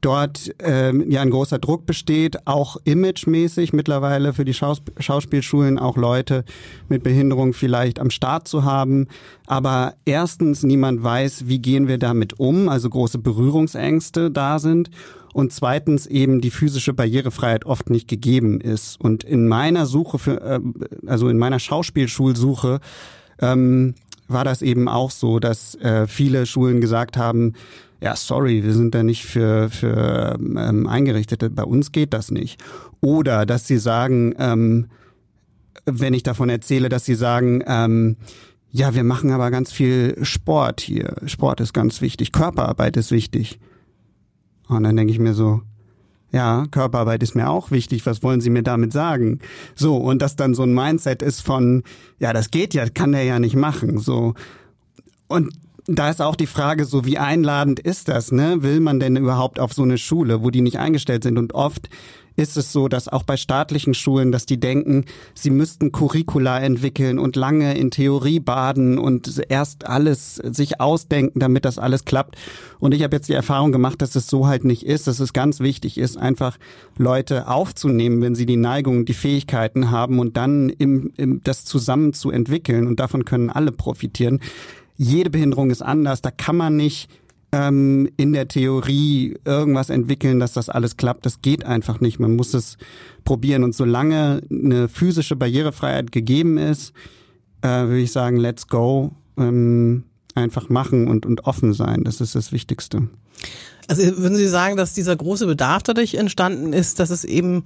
dort 0.00 0.50
ähm, 0.60 1.10
ja 1.10 1.22
ein 1.22 1.30
großer 1.30 1.58
Druck 1.58 1.86
besteht, 1.86 2.46
auch 2.46 2.76
imagemäßig 2.84 3.72
mittlerweile 3.72 4.32
für 4.32 4.44
die 4.44 4.54
Schaus 4.54 4.82
Schauspielschulen 4.98 5.78
auch 5.78 5.96
Leute 5.96 6.44
mit 6.88 7.02
Behinderung 7.02 7.52
vielleicht 7.52 7.98
am 7.98 8.10
Start 8.10 8.48
zu 8.48 8.64
haben. 8.64 9.08
Aber 9.46 9.94
erstens, 10.04 10.62
niemand 10.62 11.02
weiß, 11.02 11.48
wie 11.48 11.58
gehen 11.58 11.88
wir 11.88 11.98
damit 11.98 12.38
um, 12.38 12.68
also 12.68 12.90
große 12.90 13.18
Berührungsängste 13.18 14.30
da 14.30 14.58
sind. 14.58 14.90
Und 15.32 15.52
zweitens 15.52 16.06
eben 16.06 16.40
die 16.40 16.50
physische 16.50 16.94
Barrierefreiheit 16.94 17.66
oft 17.66 17.90
nicht 17.90 18.08
gegeben 18.08 18.58
ist. 18.60 18.98
Und 18.98 19.22
in 19.22 19.48
meiner 19.48 19.84
Suche 19.84 20.18
für, 20.18 20.40
äh, 20.40 20.60
also 21.06 21.28
in 21.28 21.36
meiner 21.36 21.58
Schauspielschulsuche, 21.58 22.80
ähm, 23.40 23.94
war 24.28 24.44
das 24.44 24.62
eben 24.62 24.88
auch 24.88 25.10
so, 25.10 25.38
dass 25.38 25.74
äh, 25.76 26.06
viele 26.06 26.46
Schulen 26.46 26.80
gesagt 26.80 27.16
haben, 27.16 27.54
ja, 28.00 28.14
sorry, 28.14 28.62
wir 28.62 28.72
sind 28.72 28.94
da 28.94 29.02
nicht 29.02 29.24
für, 29.24 29.70
für 29.70 30.38
ähm, 30.38 30.86
eingerichtet, 30.86 31.54
bei 31.54 31.64
uns 31.64 31.92
geht 31.92 32.12
das 32.12 32.30
nicht. 32.30 32.62
Oder 33.00 33.46
dass 33.46 33.66
sie 33.66 33.78
sagen, 33.78 34.34
ähm, 34.38 34.88
wenn 35.86 36.14
ich 36.14 36.22
davon 36.22 36.48
erzähle, 36.48 36.88
dass 36.88 37.04
sie 37.04 37.14
sagen, 37.14 37.62
ähm, 37.66 38.16
ja, 38.70 38.94
wir 38.94 39.04
machen 39.04 39.30
aber 39.30 39.50
ganz 39.50 39.72
viel 39.72 40.18
Sport 40.22 40.80
hier. 40.80 41.16
Sport 41.26 41.60
ist 41.60 41.72
ganz 41.72 42.00
wichtig, 42.00 42.32
Körperarbeit 42.32 42.96
ist 42.96 43.10
wichtig. 43.10 43.58
Und 44.68 44.82
dann 44.82 44.96
denke 44.96 45.12
ich 45.12 45.18
mir 45.18 45.32
so, 45.32 45.62
ja, 46.32 46.66
Körperarbeit 46.70 47.22
ist 47.22 47.34
mir 47.34 47.48
auch 47.48 47.70
wichtig. 47.70 48.04
Was 48.04 48.22
wollen 48.22 48.40
Sie 48.40 48.50
mir 48.50 48.62
damit 48.62 48.92
sagen? 48.92 49.38
So, 49.74 49.96
und 49.96 50.20
dass 50.20 50.36
dann 50.36 50.54
so 50.54 50.64
ein 50.64 50.74
Mindset 50.74 51.22
ist 51.22 51.40
von, 51.40 51.84
ja, 52.18 52.32
das 52.32 52.50
geht 52.50 52.74
ja, 52.74 52.88
kann 52.88 53.12
der 53.12 53.24
ja 53.24 53.38
nicht 53.38 53.56
machen. 53.56 53.98
So. 53.98 54.34
Und 55.28 55.52
da 55.86 56.10
ist 56.10 56.20
auch 56.20 56.36
die 56.36 56.46
Frage 56.46 56.84
so, 56.84 57.04
wie 57.04 57.18
einladend 57.18 57.78
ist 57.80 58.08
das, 58.08 58.32
ne? 58.32 58.62
Will 58.62 58.80
man 58.80 58.98
denn 58.98 59.16
überhaupt 59.16 59.60
auf 59.60 59.72
so 59.72 59.82
eine 59.82 59.98
Schule, 59.98 60.42
wo 60.42 60.50
die 60.50 60.62
nicht 60.62 60.78
eingestellt 60.78 61.22
sind? 61.22 61.38
Und 61.38 61.54
oft 61.54 61.88
ist 62.36 62.56
es 62.56 62.72
so, 62.72 62.88
dass 62.88 63.08
auch 63.08 63.22
bei 63.22 63.36
staatlichen 63.36 63.94
Schulen, 63.94 64.30
dass 64.30 64.46
die 64.46 64.60
denken, 64.60 65.06
sie 65.34 65.50
müssten 65.50 65.90
Curricula 65.90 66.60
entwickeln 66.60 67.18
und 67.18 67.34
lange 67.34 67.76
in 67.78 67.90
Theorie 67.90 68.40
baden 68.40 68.98
und 68.98 69.42
erst 69.48 69.86
alles 69.86 70.36
sich 70.36 70.80
ausdenken, 70.80 71.38
damit 71.40 71.64
das 71.64 71.78
alles 71.78 72.04
klappt. 72.04 72.36
Und 72.78 72.92
ich 72.92 73.02
habe 73.02 73.16
jetzt 73.16 73.28
die 73.28 73.34
Erfahrung 73.34 73.72
gemacht, 73.72 74.02
dass 74.02 74.14
es 74.16 74.26
so 74.26 74.46
halt 74.46 74.64
nicht 74.64 74.84
ist, 74.84 75.06
dass 75.06 75.18
es 75.18 75.32
ganz 75.32 75.60
wichtig 75.60 75.96
ist, 75.98 76.18
einfach 76.18 76.58
Leute 76.98 77.48
aufzunehmen, 77.48 78.20
wenn 78.20 78.34
sie 78.34 78.46
die 78.46 78.56
Neigung, 78.56 79.06
die 79.06 79.14
Fähigkeiten 79.14 79.90
haben 79.90 80.18
und 80.18 80.36
dann 80.36 80.68
im, 80.68 81.12
im, 81.16 81.42
das 81.42 81.64
zusammen 81.64 82.12
zu 82.12 82.30
entwickeln. 82.30 82.86
Und 82.86 83.00
davon 83.00 83.24
können 83.24 83.48
alle 83.50 83.72
profitieren 83.72 84.40
jede 84.96 85.30
Behinderung 85.30 85.70
ist 85.70 85.82
anders. 85.82 86.22
Da 86.22 86.30
kann 86.30 86.56
man 86.56 86.76
nicht 86.76 87.08
ähm, 87.52 88.08
in 88.16 88.32
der 88.32 88.48
Theorie 88.48 89.36
irgendwas 89.44 89.90
entwickeln, 89.90 90.40
dass 90.40 90.52
das 90.52 90.68
alles 90.68 90.96
klappt. 90.96 91.26
Das 91.26 91.42
geht 91.42 91.64
einfach 91.64 92.00
nicht. 92.00 92.18
Man 92.18 92.36
muss 92.36 92.54
es 92.54 92.76
probieren. 93.24 93.64
Und 93.64 93.74
solange 93.74 94.42
eine 94.50 94.88
physische 94.88 95.36
Barrierefreiheit 95.36 96.12
gegeben 96.12 96.58
ist, 96.58 96.92
äh, 97.62 97.68
würde 97.68 98.00
ich 98.00 98.12
sagen, 98.12 98.36
let's 98.36 98.68
go. 98.68 99.12
Ähm, 99.38 100.04
einfach 100.34 100.68
machen 100.68 101.08
und, 101.08 101.26
und 101.26 101.44
offen 101.44 101.72
sein. 101.72 102.04
Das 102.04 102.20
ist 102.20 102.34
das 102.34 102.52
Wichtigste. 102.52 103.08
Also 103.88 104.02
würden 104.18 104.36
Sie 104.36 104.48
sagen, 104.48 104.76
dass 104.76 104.92
dieser 104.92 105.16
große 105.16 105.46
Bedarf 105.46 105.82
dadurch 105.82 106.14
entstanden 106.14 106.72
ist, 106.72 106.98
dass 106.98 107.10
es 107.10 107.24
eben 107.24 107.62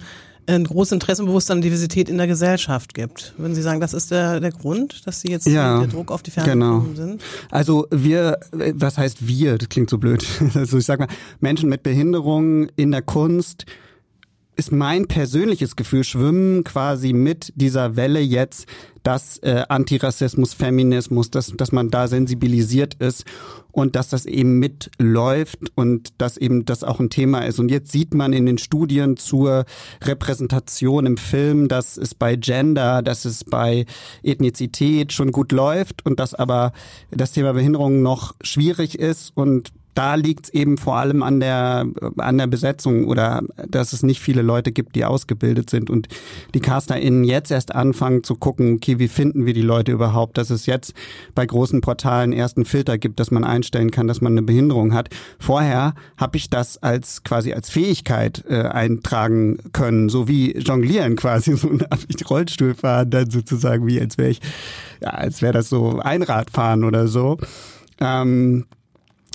ein 0.47 0.63
großes 0.63 0.93
Interessenbewusstsein 0.93 1.57
und 1.57 1.63
Diversität 1.63 2.09
in 2.09 2.17
der 2.17 2.27
Gesellschaft 2.27 2.93
gibt. 2.93 3.33
Würden 3.37 3.55
Sie 3.55 3.61
sagen, 3.61 3.79
das 3.79 3.93
ist 3.93 4.11
der, 4.11 4.39
der 4.39 4.51
Grund, 4.51 5.05
dass 5.05 5.21
Sie 5.21 5.29
jetzt 5.29 5.47
ja, 5.47 5.79
der 5.79 5.87
Druck 5.87 6.11
auf 6.11 6.23
die 6.23 6.31
Fernsehfilme 6.31 6.81
genau. 6.81 6.95
sind? 6.95 7.21
Also 7.49 7.87
wir, 7.91 8.39
was 8.51 8.97
heißt 8.97 9.27
wir? 9.27 9.57
Das 9.57 9.69
klingt 9.69 9.89
so 9.89 9.97
blöd. 9.97 10.25
Also 10.53 10.77
ich 10.77 10.85
sag 10.85 10.99
mal, 10.99 11.07
Menschen 11.39 11.69
mit 11.69 11.81
Behinderungen 11.81 12.71
in 12.75 12.91
der 12.91 13.01
Kunst 13.01 13.65
ist 14.61 14.71
mein 14.71 15.07
persönliches 15.07 15.75
Gefühl, 15.75 16.03
schwimmen 16.03 16.63
quasi 16.63 17.13
mit 17.13 17.51
dieser 17.55 17.95
Welle 17.95 18.19
jetzt, 18.19 18.67
dass 19.01 19.39
äh, 19.39 19.63
Antirassismus, 19.69 20.53
Feminismus, 20.53 21.31
dass, 21.31 21.51
dass 21.57 21.71
man 21.71 21.89
da 21.89 22.07
sensibilisiert 22.07 22.93
ist 22.99 23.25
und 23.71 23.95
dass 23.95 24.09
das 24.09 24.27
eben 24.27 24.59
mitläuft 24.59 25.57
und 25.73 26.09
dass 26.19 26.37
eben 26.37 26.63
das 26.63 26.83
auch 26.83 26.99
ein 26.99 27.09
Thema 27.09 27.39
ist. 27.39 27.57
Und 27.57 27.71
jetzt 27.71 27.91
sieht 27.91 28.13
man 28.13 28.33
in 28.33 28.45
den 28.45 28.59
Studien 28.59 29.17
zur 29.17 29.65
Repräsentation 30.03 31.07
im 31.07 31.17
Film, 31.17 31.67
dass 31.67 31.97
es 31.97 32.13
bei 32.13 32.35
Gender, 32.35 33.01
dass 33.01 33.25
es 33.25 33.43
bei 33.43 33.87
Ethnizität 34.21 35.11
schon 35.11 35.31
gut 35.31 35.51
läuft 35.51 36.05
und 36.05 36.19
dass 36.19 36.35
aber 36.35 36.71
das 37.09 37.31
Thema 37.31 37.53
Behinderung 37.53 38.03
noch 38.03 38.35
schwierig 38.43 38.99
ist 38.99 39.31
und 39.33 39.71
da 39.93 40.15
liegt 40.15 40.45
es 40.45 40.53
eben 40.53 40.77
vor 40.77 40.97
allem 40.97 41.23
an 41.23 41.39
der, 41.39 41.85
an 42.17 42.37
der 42.37 42.47
Besetzung 42.47 43.07
oder 43.07 43.41
dass 43.67 43.93
es 43.93 44.03
nicht 44.03 44.21
viele 44.21 44.41
Leute 44.41 44.71
gibt, 44.71 44.95
die 44.95 45.05
ausgebildet 45.05 45.69
sind 45.69 45.89
und 45.89 46.07
die 46.53 46.59
CasterInnen 46.59 47.23
jetzt 47.23 47.51
erst 47.51 47.75
anfangen 47.75 48.23
zu 48.23 48.35
gucken, 48.35 48.75
okay, 48.75 48.99
wie 48.99 49.07
finden 49.07 49.45
wir 49.45 49.53
die 49.53 49.61
Leute 49.61 49.91
überhaupt, 49.91 50.37
dass 50.37 50.49
es 50.49 50.65
jetzt 50.65 50.93
bei 51.35 51.45
großen 51.45 51.81
Portalen 51.81 52.31
erst 52.31 52.57
einen 52.57 52.65
Filter 52.65 52.97
gibt, 52.97 53.19
dass 53.19 53.31
man 53.31 53.43
einstellen 53.43 53.91
kann, 53.91 54.07
dass 54.07 54.21
man 54.21 54.33
eine 54.33 54.43
Behinderung 54.43 54.93
hat. 54.93 55.09
Vorher 55.39 55.93
habe 56.17 56.37
ich 56.37 56.49
das 56.49 56.77
als 56.77 57.23
quasi 57.23 57.53
als 57.53 57.69
Fähigkeit 57.69 58.43
äh, 58.47 58.61
eintragen 58.61 59.57
können, 59.73 60.09
so 60.09 60.27
wie 60.27 60.57
jonglieren 60.57 61.15
quasi, 61.15 61.55
so 61.55 61.69
darf 61.69 62.05
ich 62.07 62.29
Rollstuhl 62.29 62.75
fahren, 62.75 63.09
dann 63.09 63.29
sozusagen 63.29 63.87
wie 63.87 63.99
als 63.99 64.17
wäre 64.17 64.29
ich, 64.29 64.39
ja, 65.01 65.09
als 65.09 65.41
wäre 65.41 65.53
das 65.53 65.69
so 65.69 65.99
Einradfahren 65.99 66.83
oder 66.83 67.07
so. 67.07 67.37
Ähm, 67.99 68.65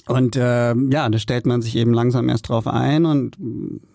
und 0.08 0.36
äh, 0.36 0.74
ja, 0.74 1.08
da 1.08 1.18
stellt 1.18 1.46
man 1.46 1.62
sich 1.62 1.74
eben 1.74 1.92
langsam 1.92 2.28
erst 2.28 2.48
drauf 2.48 2.68
ein. 2.68 3.06
Und 3.06 3.36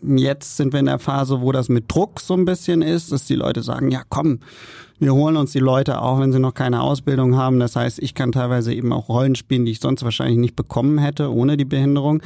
jetzt 0.01 0.57
sind 0.57 0.73
wir 0.73 0.81
in 0.81 0.87
der 0.87 0.99
Phase, 0.99 1.41
wo 1.41 1.53
das 1.53 1.69
mit 1.69 1.85
Druck 1.87 2.19
so 2.19 2.33
ein 2.33 2.43
bisschen 2.43 2.81
ist, 2.81 3.13
dass 3.13 3.25
die 3.25 3.35
Leute 3.35 3.63
sagen, 3.63 3.91
ja 3.91 4.01
komm, 4.09 4.39
wir 4.99 5.13
holen 5.13 5.37
uns 5.37 5.53
die 5.53 5.59
Leute 5.59 6.01
auch, 6.01 6.19
wenn 6.19 6.33
sie 6.33 6.39
noch 6.39 6.53
keine 6.53 6.81
Ausbildung 6.81 7.37
haben. 7.37 7.59
Das 7.59 7.77
heißt, 7.77 7.99
ich 7.99 8.13
kann 8.13 8.33
teilweise 8.33 8.73
eben 8.73 8.91
auch 8.91 9.07
Rollen 9.07 9.35
spielen, 9.35 9.65
die 9.65 9.71
ich 9.71 9.79
sonst 9.79 10.03
wahrscheinlich 10.03 10.37
nicht 10.37 10.57
bekommen 10.57 10.97
hätte, 10.97 11.33
ohne 11.33 11.55
die 11.55 11.65
Behinderung. 11.65 12.21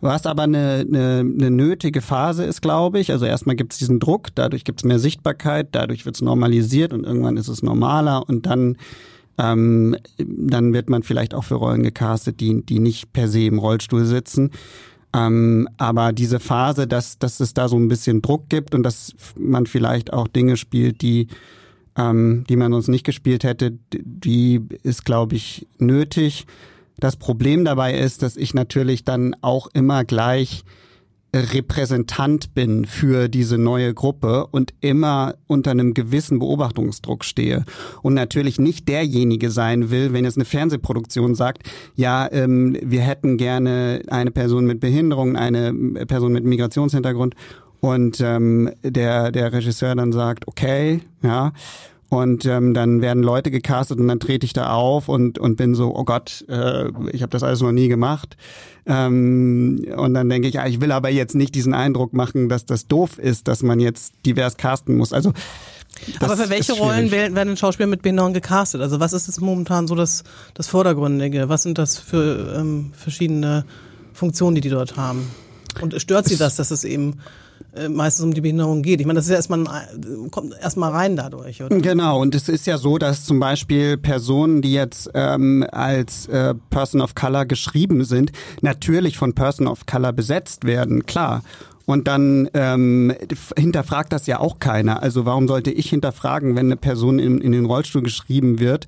Was 0.00 0.26
aber 0.26 0.42
eine, 0.44 0.84
eine, 0.86 1.20
eine 1.20 1.50
nötige 1.50 2.02
Phase 2.02 2.44
ist, 2.44 2.60
glaube 2.60 2.98
ich. 2.98 3.12
Also 3.12 3.24
erstmal 3.24 3.56
gibt 3.56 3.72
es 3.72 3.78
diesen 3.78 4.00
Druck, 4.00 4.28
dadurch 4.34 4.64
gibt 4.64 4.80
es 4.80 4.84
mehr 4.84 4.98
Sichtbarkeit, 4.98 5.68
dadurch 5.72 6.04
wird 6.04 6.16
es 6.16 6.22
normalisiert 6.22 6.92
und 6.92 7.04
irgendwann 7.04 7.36
ist 7.36 7.48
es 7.48 7.62
normaler 7.62 8.28
und 8.28 8.46
dann 8.46 8.76
ähm, 9.38 9.96
dann 10.18 10.72
wird 10.72 10.90
man 10.90 11.02
vielleicht 11.02 11.34
auch 11.34 11.44
für 11.44 11.54
Rollen 11.54 11.82
gecastet, 11.82 12.40
die, 12.40 12.62
die 12.64 12.80
nicht 12.80 13.12
per 13.12 13.28
se 13.28 13.46
im 13.46 13.58
Rollstuhl 13.58 14.04
sitzen. 14.04 14.50
Ähm, 15.14 15.68
aber 15.78 16.12
diese 16.12 16.40
Phase, 16.40 16.86
dass, 16.86 17.18
dass 17.18 17.40
es 17.40 17.54
da 17.54 17.68
so 17.68 17.76
ein 17.76 17.88
bisschen 17.88 18.20
Druck 18.20 18.48
gibt 18.48 18.74
und 18.74 18.82
dass 18.82 19.14
man 19.36 19.66
vielleicht 19.66 20.12
auch 20.12 20.28
Dinge 20.28 20.56
spielt, 20.56 21.00
die, 21.00 21.28
ähm, 21.96 22.44
die 22.48 22.56
man 22.56 22.72
sonst 22.72 22.88
nicht 22.88 23.04
gespielt 23.04 23.44
hätte, 23.44 23.78
die 23.92 24.60
ist, 24.82 25.04
glaube 25.04 25.36
ich, 25.36 25.66
nötig. 25.78 26.46
Das 26.98 27.16
Problem 27.16 27.64
dabei 27.64 27.96
ist, 27.96 28.22
dass 28.22 28.36
ich 28.36 28.54
natürlich 28.54 29.04
dann 29.04 29.34
auch 29.40 29.68
immer 29.72 30.04
gleich 30.04 30.64
Repräsentant 31.34 32.54
bin 32.54 32.86
für 32.86 33.28
diese 33.28 33.58
neue 33.58 33.92
Gruppe 33.92 34.46
und 34.46 34.72
immer 34.80 35.34
unter 35.46 35.72
einem 35.72 35.92
gewissen 35.92 36.38
Beobachtungsdruck 36.38 37.24
stehe 37.24 37.64
und 38.02 38.14
natürlich 38.14 38.58
nicht 38.58 38.88
derjenige 38.88 39.50
sein 39.50 39.90
will, 39.90 40.12
wenn 40.12 40.24
jetzt 40.24 40.38
eine 40.38 40.46
Fernsehproduktion 40.46 41.34
sagt, 41.34 41.68
ja, 41.94 42.28
ähm, 42.32 42.76
wir 42.82 43.02
hätten 43.02 43.36
gerne 43.36 44.02
eine 44.08 44.30
Person 44.30 44.64
mit 44.64 44.80
Behinderung, 44.80 45.36
eine 45.36 45.72
Person 46.06 46.32
mit 46.32 46.44
Migrationshintergrund 46.44 47.34
und 47.80 48.20
ähm, 48.20 48.70
der 48.82 49.30
der 49.30 49.52
Regisseur 49.52 49.94
dann 49.94 50.12
sagt, 50.12 50.48
okay, 50.48 51.02
ja, 51.22 51.52
und 52.10 52.46
ähm, 52.46 52.72
dann 52.72 53.02
werden 53.02 53.22
Leute 53.22 53.50
gecastet 53.50 53.98
und 53.98 54.08
dann 54.08 54.20
trete 54.20 54.46
ich 54.46 54.54
da 54.54 54.70
auf 54.70 55.08
und, 55.08 55.38
und 55.38 55.56
bin 55.56 55.74
so, 55.74 55.94
oh 55.94 56.04
Gott, 56.04 56.44
äh, 56.48 56.88
ich 57.12 57.22
habe 57.22 57.30
das 57.30 57.42
alles 57.42 57.60
noch 57.60 57.72
nie 57.72 57.88
gemacht. 57.88 58.36
Ähm, 58.86 59.84
und 59.94 60.14
dann 60.14 60.28
denke 60.28 60.48
ich, 60.48 60.54
ja, 60.54 60.66
ich 60.66 60.80
will 60.80 60.92
aber 60.92 61.10
jetzt 61.10 61.34
nicht 61.34 61.54
diesen 61.54 61.74
Eindruck 61.74 62.14
machen, 62.14 62.48
dass 62.48 62.64
das 62.64 62.86
doof 62.86 63.18
ist, 63.18 63.46
dass 63.46 63.62
man 63.62 63.78
jetzt 63.78 64.14
divers 64.24 64.56
casten 64.56 64.96
muss. 64.96 65.12
Also 65.12 65.34
aber 66.20 66.36
für 66.36 66.48
welche 66.48 66.74
Rollen 66.74 67.10
werden, 67.10 67.34
werden 67.34 67.56
Schauspieler 67.56 67.88
mit 67.88 68.02
Behinderung 68.02 68.32
gecastet? 68.32 68.80
Also 68.80 69.00
was 69.00 69.12
ist 69.12 69.26
jetzt 69.26 69.40
momentan 69.40 69.86
so 69.86 69.94
das, 69.94 70.24
das 70.54 70.68
Vordergründige? 70.68 71.48
Was 71.48 71.62
sind 71.62 71.76
das 71.76 71.98
für 71.98 72.54
ähm, 72.56 72.92
verschiedene 72.96 73.64
Funktionen, 74.12 74.54
die 74.54 74.60
die 74.60 74.70
dort 74.70 74.96
haben? 74.96 75.28
Und 75.80 76.00
stört 76.00 76.26
sie 76.26 76.36
das, 76.36 76.56
dass 76.56 76.70
es 76.70 76.84
eben 76.84 77.18
meistens 77.88 78.24
um 78.24 78.34
die 78.34 78.40
Behinderung 78.40 78.82
geht. 78.82 79.00
Ich 79.00 79.06
meine, 79.06 79.18
das 79.18 79.26
ist 79.26 79.30
ja 79.30 79.36
erstmal 79.36 79.64
kommt 80.30 80.54
erstmal 80.60 80.90
rein 80.90 81.16
dadurch, 81.16 81.62
oder? 81.62 81.76
Genau, 81.78 82.20
und 82.20 82.34
es 82.34 82.48
ist 82.48 82.66
ja 82.66 82.78
so, 82.78 82.98
dass 82.98 83.24
zum 83.24 83.40
Beispiel 83.40 83.96
Personen, 83.96 84.62
die 84.62 84.72
jetzt 84.72 85.10
ähm, 85.14 85.66
als 85.70 86.26
äh, 86.26 86.54
Person 86.70 87.00
of 87.00 87.14
Color 87.14 87.46
geschrieben 87.46 88.04
sind, 88.04 88.32
natürlich 88.62 89.18
von 89.18 89.34
Person 89.34 89.66
of 89.66 89.86
Color 89.86 90.12
besetzt 90.12 90.64
werden, 90.64 91.06
klar. 91.06 91.42
Und 91.84 92.06
dann 92.06 92.50
ähm, 92.52 93.14
hinterfragt 93.56 94.12
das 94.12 94.26
ja 94.26 94.40
auch 94.40 94.58
keiner. 94.58 95.02
Also 95.02 95.24
warum 95.24 95.48
sollte 95.48 95.70
ich 95.70 95.88
hinterfragen, 95.88 96.54
wenn 96.54 96.66
eine 96.66 96.76
Person 96.76 97.18
in, 97.18 97.38
in 97.38 97.52
den 97.52 97.64
Rollstuhl 97.64 98.02
geschrieben 98.02 98.58
wird, 98.58 98.86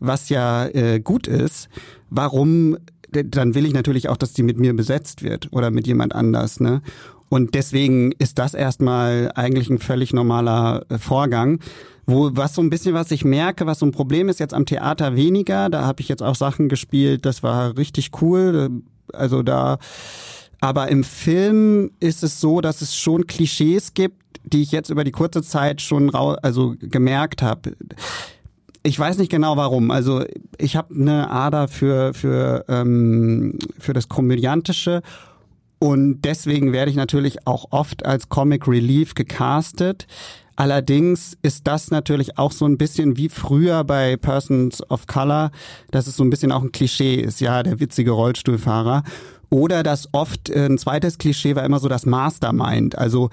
was 0.00 0.30
ja 0.30 0.66
äh, 0.66 0.98
gut 0.98 1.26
ist? 1.26 1.68
Warum 2.08 2.78
dann 3.10 3.54
will 3.54 3.66
ich 3.66 3.72
natürlich 3.72 4.08
auch, 4.08 4.16
dass 4.16 4.32
die 4.32 4.42
mit 4.42 4.58
mir 4.58 4.74
besetzt 4.74 5.22
wird 5.22 5.48
oder 5.52 5.70
mit 5.70 5.86
jemand 5.86 6.14
anders, 6.14 6.60
ne? 6.60 6.82
Und 7.28 7.54
deswegen 7.54 8.12
ist 8.12 8.38
das 8.38 8.54
erstmal 8.54 9.30
eigentlich 9.34 9.68
ein 9.70 9.78
völlig 9.78 10.12
normaler 10.12 10.84
äh, 10.88 10.98
Vorgang. 10.98 11.60
Wo, 12.06 12.30
was 12.32 12.54
so 12.54 12.62
ein 12.62 12.70
bisschen, 12.70 12.94
was 12.94 13.10
ich 13.10 13.24
merke, 13.24 13.66
was 13.66 13.80
so 13.80 13.86
ein 13.86 13.92
Problem 13.92 14.30
ist, 14.30 14.40
jetzt 14.40 14.54
am 14.54 14.64
Theater 14.64 15.14
weniger. 15.14 15.68
Da 15.68 15.84
habe 15.84 16.00
ich 16.00 16.08
jetzt 16.08 16.22
auch 16.22 16.34
Sachen 16.34 16.70
gespielt, 16.70 17.26
das 17.26 17.42
war 17.42 17.76
richtig 17.76 18.10
cool. 18.22 18.70
Also 19.12 19.42
da, 19.42 19.78
aber 20.60 20.88
im 20.88 21.04
Film 21.04 21.90
ist 22.00 22.22
es 22.22 22.40
so, 22.40 22.62
dass 22.62 22.80
es 22.80 22.96
schon 22.96 23.26
Klischees 23.26 23.92
gibt, 23.92 24.40
die 24.44 24.62
ich 24.62 24.72
jetzt 24.72 24.88
über 24.88 25.04
die 25.04 25.12
kurze 25.12 25.42
Zeit 25.42 25.82
schon 25.82 26.08
rau 26.08 26.30
also 26.42 26.74
gemerkt 26.80 27.42
habe. 27.42 27.76
Ich 28.82 28.98
weiß 28.98 29.18
nicht 29.18 29.30
genau 29.30 29.58
warum. 29.58 29.90
Also 29.90 30.24
ich 30.56 30.76
habe 30.76 30.94
eine 30.94 31.30
Ader 31.30 31.68
für 31.68 32.14
für 32.14 32.64
ähm, 32.68 33.58
für 33.78 33.92
das 33.92 34.08
komödiantische 34.08 35.02
und 35.78 36.22
deswegen 36.22 36.72
werde 36.72 36.90
ich 36.90 36.96
natürlich 36.96 37.46
auch 37.46 37.66
oft 37.70 38.04
als 38.04 38.28
Comic 38.28 38.66
Relief 38.66 39.14
gecastet. 39.14 40.06
Allerdings 40.56 41.38
ist 41.42 41.68
das 41.68 41.92
natürlich 41.92 42.36
auch 42.36 42.50
so 42.50 42.66
ein 42.66 42.78
bisschen 42.78 43.16
wie 43.16 43.28
früher 43.28 43.84
bei 43.84 44.16
Persons 44.16 44.82
of 44.90 45.06
Color, 45.06 45.52
dass 45.92 46.08
es 46.08 46.16
so 46.16 46.24
ein 46.24 46.30
bisschen 46.30 46.50
auch 46.50 46.62
ein 46.62 46.72
Klischee 46.72 47.14
ist, 47.14 47.40
ja, 47.40 47.62
der 47.62 47.78
witzige 47.78 48.10
Rollstuhlfahrer. 48.10 49.04
Oder 49.50 49.84
das 49.84 50.08
oft 50.12 50.50
äh, 50.50 50.66
ein 50.66 50.76
zweites 50.76 51.18
Klischee 51.18 51.54
war 51.54 51.64
immer 51.64 51.78
so 51.78 51.88
das 51.88 52.06
Mastermind. 52.06 52.98
Also 52.98 53.30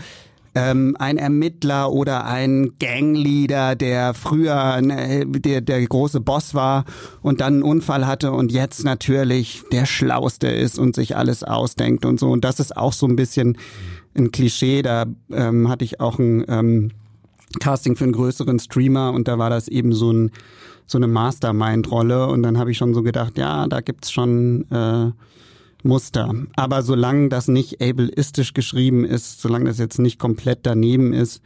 ähm, 0.56 0.96
ein 0.98 1.18
Ermittler 1.18 1.92
oder 1.92 2.26
ein 2.26 2.72
Gangleader, 2.80 3.76
der 3.76 4.14
früher 4.14 4.78
äh, 4.78 5.26
der, 5.26 5.62
der 5.62 5.86
große 5.86 6.22
Boss 6.22 6.54
war 6.54 6.86
und 7.22 7.42
dann 7.42 7.56
einen 7.56 7.64
Unfall 7.64 8.08
hatte 8.08 8.32
und 8.32 8.52
jetzt 8.52 8.86
natürlich 8.86 9.64
der 9.72 9.86
Schlauste 9.86 10.48
ist 10.48 10.80
und 10.80 10.96
sich 10.96 11.18
alles 11.18 11.44
ausdenkt 11.44 12.06
und 12.06 12.20
so. 12.20 12.32
Und 12.32 12.46
das 12.46 12.60
ist 12.60 12.76
auch 12.76 12.94
so 12.94 13.06
ein 13.06 13.18
bisschen 13.18 13.58
ein 14.18 14.32
Klischee. 14.32 14.82
Da 14.82 15.06
ähm, 15.32 15.68
hatte 15.68 15.84
ich 15.84 16.00
auch 16.00 16.20
ein 16.20 16.46
ähm, 16.48 16.92
Casting 17.60 17.96
für 17.98 18.06
einen 18.06 18.14
größeren 18.14 18.60
Streamer 18.60 19.12
und 19.12 19.28
da 19.28 19.38
war 19.38 19.50
das 19.50 19.68
eben 19.68 19.94
so 19.94 20.12
ein 20.12 20.32
so 20.88 21.00
eine 21.00 21.08
Mastermind-Rolle 21.08 22.28
und 22.28 22.44
dann 22.44 22.60
habe 22.60 22.70
ich 22.70 22.78
schon 22.78 22.94
so 22.94 23.02
gedacht, 23.02 23.40
ja, 23.40 23.66
da 23.68 23.82
gibt's 23.82 24.12
schon 24.12 24.70
äh, 24.70 25.12
Muster. 25.86 26.34
Aber 26.56 26.82
solange 26.82 27.30
das 27.30 27.48
nicht 27.48 27.82
ableistisch 27.82 28.54
geschrieben 28.54 29.06
ist, 29.06 29.42
solange 29.42 29.66
das 29.66 29.78
jetzt 29.78 30.00
nicht 30.00 30.20
komplett 30.20 30.60
daneben 30.64 31.14
ist, 31.14 31.42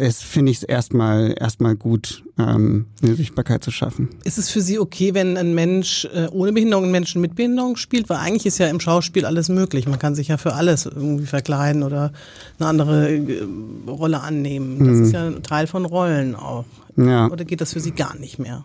es 0.00 0.22
finde 0.22 0.52
ich 0.52 0.58
es 0.58 0.62
erstmal 0.62 1.34
erstmal 1.38 1.76
gut, 1.76 2.24
ähm, 2.38 2.86
eine 3.02 3.14
Sichtbarkeit 3.16 3.62
zu 3.62 3.70
schaffen. 3.70 4.08
Ist 4.24 4.38
es 4.38 4.48
für 4.48 4.60
Sie 4.60 4.78
okay, 4.78 5.14
wenn 5.14 5.36
ein 5.36 5.54
Mensch 5.54 6.06
äh, 6.14 6.28
ohne 6.28 6.52
Behinderung 6.52 6.84
einen 6.84 6.92
Menschen 6.92 7.20
mit 7.20 7.34
Behinderung 7.34 7.76
spielt? 7.76 8.08
Weil 8.08 8.18
eigentlich 8.18 8.46
ist 8.46 8.58
ja 8.58 8.68
im 8.68 8.80
Schauspiel 8.80 9.26
alles 9.26 9.48
möglich. 9.48 9.86
Man 9.86 9.98
kann 9.98 10.14
sich 10.14 10.28
ja 10.28 10.38
für 10.38 10.54
alles 10.54 10.86
irgendwie 10.86 11.26
verkleiden 11.26 11.82
oder 11.82 12.12
eine 12.58 12.68
andere 12.68 13.10
äh, 13.10 13.46
Rolle 13.86 14.20
annehmen. 14.20 14.78
Das 14.78 14.96
mhm. 14.96 15.02
ist 15.04 15.12
ja 15.12 15.26
ein 15.26 15.42
Teil 15.42 15.66
von 15.66 15.84
Rollen 15.84 16.34
auch. 16.34 16.64
Ja. 16.96 17.28
Oder 17.28 17.44
geht 17.44 17.60
das 17.60 17.72
für 17.72 17.80
Sie 17.80 17.92
gar 17.92 18.16
nicht 18.16 18.38
mehr? 18.38 18.64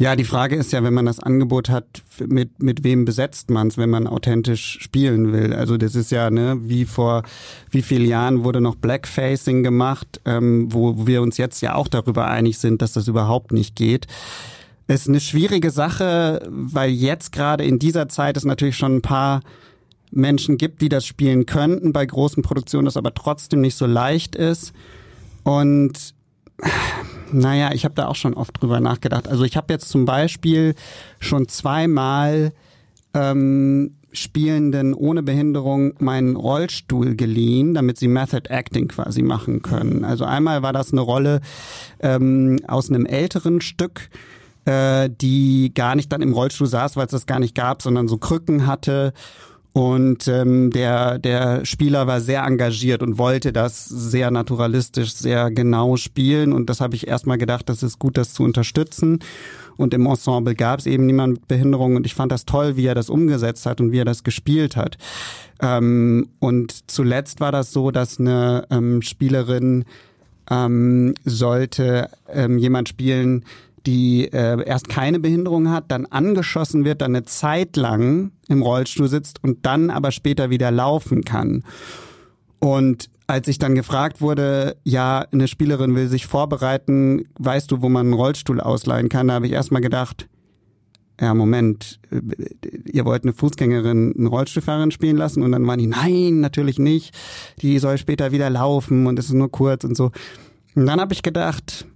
Ja, 0.00 0.16
die 0.16 0.24
Frage 0.24 0.56
ist 0.56 0.72
ja, 0.72 0.82
wenn 0.82 0.94
man 0.94 1.04
das 1.04 1.20
Angebot 1.20 1.68
hat, 1.68 1.84
mit, 2.26 2.62
mit 2.62 2.84
wem 2.84 3.04
besetzt 3.04 3.50
man 3.50 3.68
es, 3.68 3.76
wenn 3.76 3.90
man 3.90 4.06
authentisch 4.06 4.78
spielen 4.80 5.30
will. 5.30 5.52
Also 5.52 5.76
das 5.76 5.94
ist 5.94 6.10
ja, 6.10 6.30
ne, 6.30 6.56
wie 6.62 6.86
vor 6.86 7.22
wie 7.70 7.82
vielen 7.82 8.06
Jahren 8.06 8.42
wurde 8.42 8.62
noch 8.62 8.76
Blackfacing 8.76 9.62
gemacht, 9.62 10.22
ähm, 10.24 10.72
wo 10.72 11.06
wir 11.06 11.20
uns 11.20 11.36
jetzt 11.36 11.60
ja 11.60 11.74
auch 11.74 11.86
darüber 11.86 12.28
einig 12.28 12.56
sind, 12.56 12.80
dass 12.80 12.94
das 12.94 13.08
überhaupt 13.08 13.52
nicht 13.52 13.76
geht. 13.76 14.06
Ist 14.88 15.06
eine 15.06 15.20
schwierige 15.20 15.70
Sache, 15.70 16.48
weil 16.48 16.88
jetzt 16.88 17.30
gerade 17.30 17.64
in 17.64 17.78
dieser 17.78 18.08
Zeit 18.08 18.38
es 18.38 18.46
natürlich 18.46 18.78
schon 18.78 18.96
ein 18.96 19.02
paar 19.02 19.42
Menschen 20.10 20.56
gibt, 20.56 20.80
die 20.80 20.88
das 20.88 21.04
spielen 21.04 21.44
könnten 21.44 21.92
bei 21.92 22.06
großen 22.06 22.42
Produktionen, 22.42 22.86
das 22.86 22.96
aber 22.96 23.12
trotzdem 23.12 23.60
nicht 23.60 23.76
so 23.76 23.84
leicht 23.84 24.34
ist. 24.34 24.72
Und 25.42 26.14
naja, 27.32 27.72
ich 27.72 27.84
habe 27.84 27.94
da 27.94 28.06
auch 28.06 28.16
schon 28.16 28.34
oft 28.34 28.60
drüber 28.60 28.80
nachgedacht. 28.80 29.28
Also 29.28 29.44
ich 29.44 29.56
habe 29.56 29.72
jetzt 29.72 29.88
zum 29.88 30.04
Beispiel 30.04 30.74
schon 31.18 31.48
zweimal 31.48 32.52
ähm, 33.14 33.96
Spielenden 34.12 34.92
ohne 34.94 35.22
Behinderung 35.22 35.94
meinen 35.98 36.34
Rollstuhl 36.34 37.14
geliehen, 37.14 37.74
damit 37.74 37.98
sie 37.98 38.08
Method 38.08 38.48
Acting 38.48 38.88
quasi 38.88 39.22
machen 39.22 39.62
können. 39.62 40.04
Also 40.04 40.24
einmal 40.24 40.62
war 40.62 40.72
das 40.72 40.92
eine 40.92 41.00
Rolle 41.00 41.40
ähm, 42.00 42.58
aus 42.66 42.90
einem 42.90 43.06
älteren 43.06 43.60
Stück, 43.60 44.10
äh, 44.64 45.08
die 45.08 45.72
gar 45.74 45.94
nicht 45.94 46.10
dann 46.10 46.22
im 46.22 46.32
Rollstuhl 46.32 46.66
saß, 46.66 46.96
weil 46.96 47.06
es 47.06 47.12
das 47.12 47.26
gar 47.26 47.38
nicht 47.38 47.54
gab, 47.54 47.82
sondern 47.82 48.08
so 48.08 48.18
Krücken 48.18 48.66
hatte 48.66 49.12
und 49.72 50.26
ähm, 50.26 50.70
der, 50.70 51.18
der 51.18 51.64
Spieler 51.64 52.06
war 52.08 52.20
sehr 52.20 52.42
engagiert 52.42 53.02
und 53.02 53.18
wollte 53.18 53.52
das 53.52 53.84
sehr 53.86 54.32
naturalistisch, 54.32 55.14
sehr 55.14 55.50
genau 55.50 55.96
spielen. 55.96 56.52
Und 56.52 56.68
das 56.68 56.80
habe 56.80 56.96
ich 56.96 57.06
erstmal 57.06 57.38
gedacht, 57.38 57.68
das 57.68 57.84
ist 57.84 58.00
gut, 58.00 58.16
das 58.16 58.34
zu 58.34 58.42
unterstützen. 58.42 59.20
Und 59.76 59.94
im 59.94 60.06
Ensemble 60.06 60.56
gab 60.56 60.80
es 60.80 60.86
eben 60.86 61.06
niemand 61.06 61.34
mit 61.34 61.48
Behinderung. 61.48 61.94
Und 61.94 62.04
ich 62.04 62.14
fand 62.14 62.32
das 62.32 62.46
toll, 62.46 62.76
wie 62.76 62.86
er 62.86 62.96
das 62.96 63.10
umgesetzt 63.10 63.64
hat 63.64 63.80
und 63.80 63.92
wie 63.92 63.98
er 63.98 64.04
das 64.04 64.24
gespielt 64.24 64.74
hat. 64.74 64.98
Ähm, 65.62 66.30
und 66.40 66.90
zuletzt 66.90 67.38
war 67.38 67.52
das 67.52 67.72
so, 67.72 67.92
dass 67.92 68.18
eine 68.18 68.66
ähm, 68.70 69.02
Spielerin 69.02 69.84
ähm, 70.50 71.14
sollte 71.24 72.10
ähm, 72.28 72.58
jemand 72.58 72.88
spielen, 72.88 73.44
die 73.86 74.30
äh, 74.32 74.62
erst 74.64 74.88
keine 74.88 75.20
Behinderung 75.20 75.70
hat, 75.70 75.84
dann 75.88 76.06
angeschossen 76.06 76.84
wird, 76.84 77.00
dann 77.00 77.14
eine 77.14 77.24
Zeit 77.24 77.76
lang 77.76 78.32
im 78.48 78.62
Rollstuhl 78.62 79.08
sitzt 79.08 79.42
und 79.42 79.64
dann 79.66 79.90
aber 79.90 80.12
später 80.12 80.50
wieder 80.50 80.70
laufen 80.70 81.24
kann. 81.24 81.64
Und 82.58 83.08
als 83.26 83.48
ich 83.48 83.58
dann 83.58 83.74
gefragt 83.74 84.20
wurde, 84.20 84.76
ja, 84.84 85.24
eine 85.32 85.48
Spielerin 85.48 85.94
will 85.94 86.08
sich 86.08 86.26
vorbereiten, 86.26 87.24
weißt 87.38 87.70
du, 87.70 87.80
wo 87.80 87.88
man 87.88 88.06
einen 88.06 88.14
Rollstuhl 88.14 88.60
ausleihen 88.60 89.08
kann, 89.08 89.28
da 89.28 89.34
habe 89.34 89.46
ich 89.46 89.52
erstmal 89.52 89.80
gedacht, 89.80 90.28
ja, 91.20 91.34
Moment, 91.34 92.00
äh, 92.10 92.20
ihr 92.92 93.04
wollt 93.04 93.24
eine 93.24 93.32
Fußgängerin, 93.32 94.14
eine 94.18 94.28
Rollstuhlfahrerin 94.28 94.90
spielen 94.90 95.16
lassen 95.16 95.42
und 95.42 95.52
dann 95.52 95.66
waren 95.66 95.78
die, 95.78 95.86
nein, 95.86 96.40
natürlich 96.40 96.78
nicht, 96.78 97.14
die 97.60 97.78
soll 97.78 97.98
später 97.98 98.32
wieder 98.32 98.50
laufen 98.50 99.06
und 99.06 99.18
es 99.18 99.26
ist 99.26 99.34
nur 99.34 99.50
kurz 99.50 99.84
und 99.84 99.96
so. 99.96 100.10
Und 100.74 100.86
dann 100.86 101.00
habe 101.00 101.12
ich 101.12 101.22
gedacht, 101.22 101.86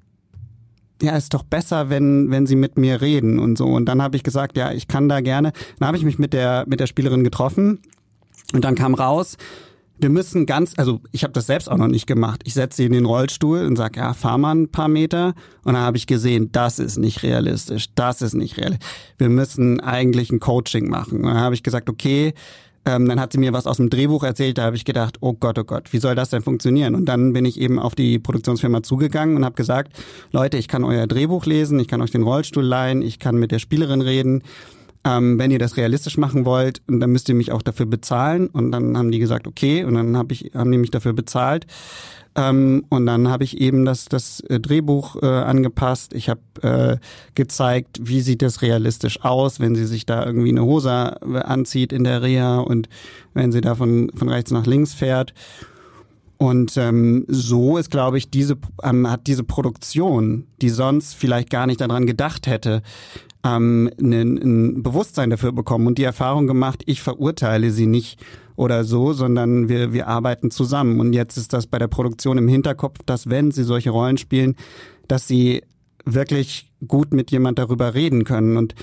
ja, 1.03 1.17
ist 1.17 1.35
doch 1.35 1.43
besser, 1.43 1.91
wenn, 1.91 2.31
wenn 2.31 2.47
sie 2.47 2.57
mit 2.57 2.79
mir 2.79 3.01
reden 3.01 3.39
und 3.39 3.59
so. 3.59 3.67
Und 3.67 3.87
dann 3.87 4.03
habe 4.03 4.17
ich 4.17 4.23
gesagt, 4.23 4.57
ja, 4.57 4.73
ich 4.73 4.89
kann 4.89 5.09
da 5.09 5.21
gerne. 5.21 5.53
Dann 5.79 5.89
habe 5.89 5.99
ich 5.99 6.05
mich 6.05 6.19
mit 6.19 6.33
der, 6.33 6.65
mit 6.67 6.81
der 6.81 6.87
Spielerin 6.87 7.25
getroffen 7.25 7.81
und 8.53 8.65
dann 8.65 8.75
kam 8.75 8.95
raus, 8.95 9.37
wir 9.99 10.11
müssen 10.11 10.45
ganz, 10.45 10.75
also 10.77 11.01
ich 11.13 11.23
habe 11.23 11.33
das 11.33 11.47
selbst 11.47 11.71
auch 11.71 11.77
noch 11.77 11.87
nicht 11.87 12.07
gemacht. 12.07 12.43
Ich 12.45 12.55
setze 12.55 12.79
sie 12.79 12.87
in 12.87 12.93
den 12.93 13.05
Rollstuhl 13.05 13.65
und 13.65 13.77
sag, 13.77 13.97
ja, 13.97 14.13
fahr 14.13 14.39
mal 14.39 14.55
ein 14.55 14.69
paar 14.69 14.89
Meter. 14.89 15.35
Und 15.63 15.75
dann 15.75 15.83
habe 15.83 15.97
ich 15.97 16.07
gesehen, 16.07 16.51
das 16.51 16.79
ist 16.79 16.99
nicht 16.99 17.23
realistisch, 17.23 17.87
das 17.95 18.21
ist 18.21 18.35
nicht 18.35 18.59
realistisch. 18.59 18.89
Wir 19.19 19.29
müssen 19.29 19.81
eigentlich 19.81 20.33
ein 20.33 20.41
Coaching 20.41 20.89
machen. 20.89 21.19
Und 21.19 21.27
dann 21.27 21.41
habe 21.41 21.55
ich 21.55 21.63
gesagt, 21.63 21.89
okay, 21.89 22.35
ähm, 22.87 23.09
dann 23.09 23.20
hat 23.20 23.33
sie 23.33 23.38
mir 23.38 23.53
was 23.53 23.66
aus 23.66 23.79
dem 23.79 23.90
Drehbuch 23.90 24.23
erzählt, 24.23 24.59
da 24.59 24.64
habe 24.64 24.77
ich 24.77 24.85
gedacht, 24.85 25.18
oh 25.20 25.33
Gott, 25.33 25.59
oh 25.59 25.64
Gott, 25.64 25.92
wie 25.92 25.99
soll 25.99 26.14
das 26.14 26.31
denn 26.31 26.42
funktionieren? 26.42 26.94
Und 26.94 27.07
dann 27.07 27.33
bin 27.33 27.44
ich 27.44 27.61
eben 27.61 27.79
auf 27.79 27.94
die 27.94 28.18
Produktionsfirma 28.18 28.83
zugegangen 28.83 29.37
und 29.37 29.44
habe 29.44 29.55
gesagt, 29.55 29.92
Leute, 30.33 30.59
ich 30.59 30.68
kann 30.68 30.85
euer 30.85 31.07
Drehbuch 31.07 31.47
lesen, 31.47 31.79
ich 31.81 31.88
kann 31.88 32.03
euch 32.03 32.11
den 32.11 32.23
Rollstuhl 32.23 32.64
leihen, 32.64 33.03
ich 33.03 33.18
kann 33.18 33.37
mit 33.37 33.53
der 33.53 33.59
Spielerin 33.59 34.03
reden. 34.03 34.42
Ähm, 35.07 35.38
wenn 35.38 35.51
ihr 35.51 35.59
das 35.59 35.77
realistisch 35.77 36.16
machen 36.16 36.47
wollt, 36.47 36.81
dann 36.87 37.11
müsst 37.11 37.29
ihr 37.29 37.35
mich 37.35 37.53
auch 37.53 37.62
dafür 37.62 37.87
bezahlen. 37.87 38.49
Und 38.49 38.73
dann 38.73 38.97
haben 38.97 39.11
die 39.11 39.18
gesagt, 39.18 39.47
okay, 39.47 39.85
und 39.85 39.94
dann 39.94 40.16
hab 40.16 40.33
ich, 40.33 40.53
haben 40.55 40.73
die 40.73 40.79
mich 40.79 40.90
dafür 40.90 41.12
bezahlt. 41.12 41.66
Ähm, 42.37 42.85
und 42.88 43.07
dann 43.07 43.29
habe 43.29 43.44
ich 43.44 43.61
eben 43.61 43.85
das, 43.85 44.07
das 44.07 44.40
äh, 44.40 44.59
Drehbuch 44.59 45.16
äh, 45.23 45.27
angepasst. 45.27 46.14
Ich 46.14 46.29
habe 46.29 46.40
äh, 46.62 46.97
gezeigt, 47.35 48.01
wie 48.03 48.20
sieht 48.20 48.42
das 48.42 48.62
realistisch 48.62 49.25
aus, 49.25 49.61
wenn 49.61 49.75
sie 49.75 49.87
sich 49.87 50.05
da 50.05 50.27
irgendwie 50.27 50.49
eine 50.49 50.64
Hose 50.64 50.90
äh, 50.90 51.38
anzieht 51.38 51.92
in 51.92 52.05
der 52.05 52.23
Reha 52.23 52.59
und 52.59 52.88
wenn 53.35 53.53
sie 53.53 53.61
da 53.61 53.77
von, 53.77 54.11
von 54.14 54.29
rechts 54.29 54.51
nach 54.51 54.66
links 54.66 54.94
fährt. 54.94 55.33
Und 56.37 56.77
ähm, 56.77 57.25
so 57.29 57.79
ist, 57.79 57.90
glaube 57.90 58.18
ich, 58.18 58.31
diese 58.31 58.57
ähm, 58.83 59.09
hat 59.09 59.29
diese 59.29 59.44
Produktion, 59.44 60.49
die 60.61 60.68
sonst 60.68 61.14
vielleicht 61.14 61.49
gar 61.51 61.66
nicht 61.66 61.81
daran 61.81 62.07
gedacht 62.07 62.49
hätte, 62.49 62.83
ähm, 63.44 63.90
ein, 64.01 64.38
ein 64.38 64.83
Bewusstsein 64.83 65.31
dafür 65.31 65.53
bekommen 65.53 65.87
und 65.87 65.99
die 65.99 66.05
Erfahrung 66.05 66.49
gemacht, 66.49 66.83
ich 66.87 67.03
verurteile 67.03 67.70
sie 67.70 67.87
nicht 67.87 68.18
oder 68.57 68.85
so, 68.85 69.12
sondern 69.12 69.69
wir, 69.69 69.93
wir 69.93 70.09
arbeiten 70.09 70.51
zusammen. 70.51 71.01
Und 71.01 71.12
jetzt 71.12 71.37
ist 71.37 71.53
das 71.53 71.67
bei 71.67 71.79
der 71.79 71.88
Produktion 71.88 72.38
im 72.38 72.49
Hinterkopf, 72.49 73.01
dass 73.07 73.29
wenn 73.29 73.51
sie 73.51 73.64
solche 73.64 73.90
Rollen 73.90 74.19
spielen, 74.19 74.57
dass 75.09 75.27
sie 75.27 75.62
wirklich 76.05 76.71
gut 76.87 77.12
mit 77.12 77.31
jemand 77.31 77.59
darüber 77.59 77.95
reden 77.95 78.25
können. 78.25 78.57
Und 78.57 78.75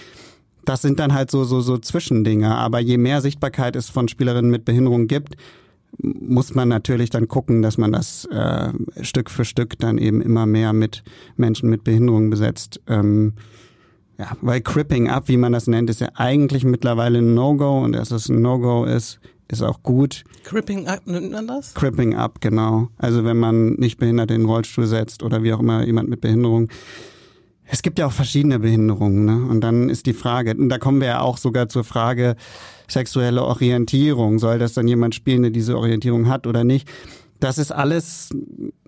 das 0.65 0.81
sind 0.81 0.99
dann 0.99 1.13
halt 1.13 1.31
so, 1.31 1.43
so, 1.43 1.61
so 1.61 1.77
Zwischendinge. 1.77 2.55
Aber 2.55 2.79
je 2.79 2.97
mehr 2.97 3.21
Sichtbarkeit 3.21 3.75
es 3.75 3.89
von 3.89 4.07
Spielerinnen 4.07 4.51
mit 4.51 4.65
Behinderung 4.65 5.07
gibt, 5.07 5.35
muss 5.97 6.55
man 6.55 6.69
natürlich 6.69 7.09
dann 7.09 7.27
gucken, 7.27 7.61
dass 7.61 7.77
man 7.77 7.91
das 7.91 8.25
äh, 8.25 8.71
Stück 9.01 9.29
für 9.29 9.45
Stück 9.45 9.77
dann 9.77 9.97
eben 9.97 10.21
immer 10.21 10.45
mehr 10.45 10.73
mit 10.73 11.03
Menschen 11.35 11.69
mit 11.69 11.83
Behinderung 11.83 12.29
besetzt. 12.29 12.79
Ähm, 12.87 13.33
ja, 14.17 14.31
weil 14.41 14.61
Cripping 14.61 15.09
Up, 15.09 15.27
wie 15.27 15.37
man 15.37 15.51
das 15.51 15.67
nennt, 15.67 15.89
ist 15.89 15.99
ja 15.99 16.09
eigentlich 16.15 16.63
mittlerweile 16.63 17.19
ein 17.19 17.33
No-Go 17.33 17.83
und 17.83 17.93
dass 17.93 18.11
es 18.11 18.29
ein 18.29 18.41
No-Go 18.41 18.85
ist, 18.85 19.19
ist 19.51 19.61
auch 19.61 19.83
gut. 19.83 20.23
Cripping 20.43 20.87
Up 20.87 21.05
nennt 21.05 21.31
man 21.31 21.47
das? 21.47 21.73
Cripping 21.73 22.15
Up, 22.15 22.41
genau. 22.41 22.89
Also 22.97 23.23
wenn 23.25 23.37
man 23.37 23.73
nicht 23.73 23.97
behindert 23.97 24.31
in 24.31 24.41
den 24.41 24.45
Rollstuhl 24.47 24.87
setzt 24.87 25.23
oder 25.23 25.43
wie 25.43 25.53
auch 25.53 25.59
immer 25.59 25.85
jemand 25.85 26.09
mit 26.09 26.21
Behinderung. 26.21 26.69
Es 27.65 27.81
gibt 27.81 27.99
ja 27.99 28.07
auch 28.07 28.11
verschiedene 28.11 28.59
Behinderungen, 28.59 29.23
ne? 29.23 29.45
Und 29.49 29.61
dann 29.61 29.89
ist 29.89 30.05
die 30.05 30.13
Frage, 30.13 30.55
und 30.55 30.67
da 30.67 30.77
kommen 30.77 30.99
wir 30.99 31.07
ja 31.07 31.21
auch 31.21 31.37
sogar 31.37 31.69
zur 31.69 31.85
Frage 31.85 32.35
sexuelle 32.89 33.43
Orientierung. 33.43 34.39
Soll 34.39 34.59
das 34.59 34.73
dann 34.73 34.87
jemand 34.87 35.15
spielen, 35.15 35.43
der 35.43 35.51
diese 35.51 35.77
Orientierung 35.77 36.27
hat 36.27 36.47
oder 36.47 36.65
nicht? 36.65 36.89
Das 37.41 37.57
ist 37.57 37.71
alles 37.71 38.29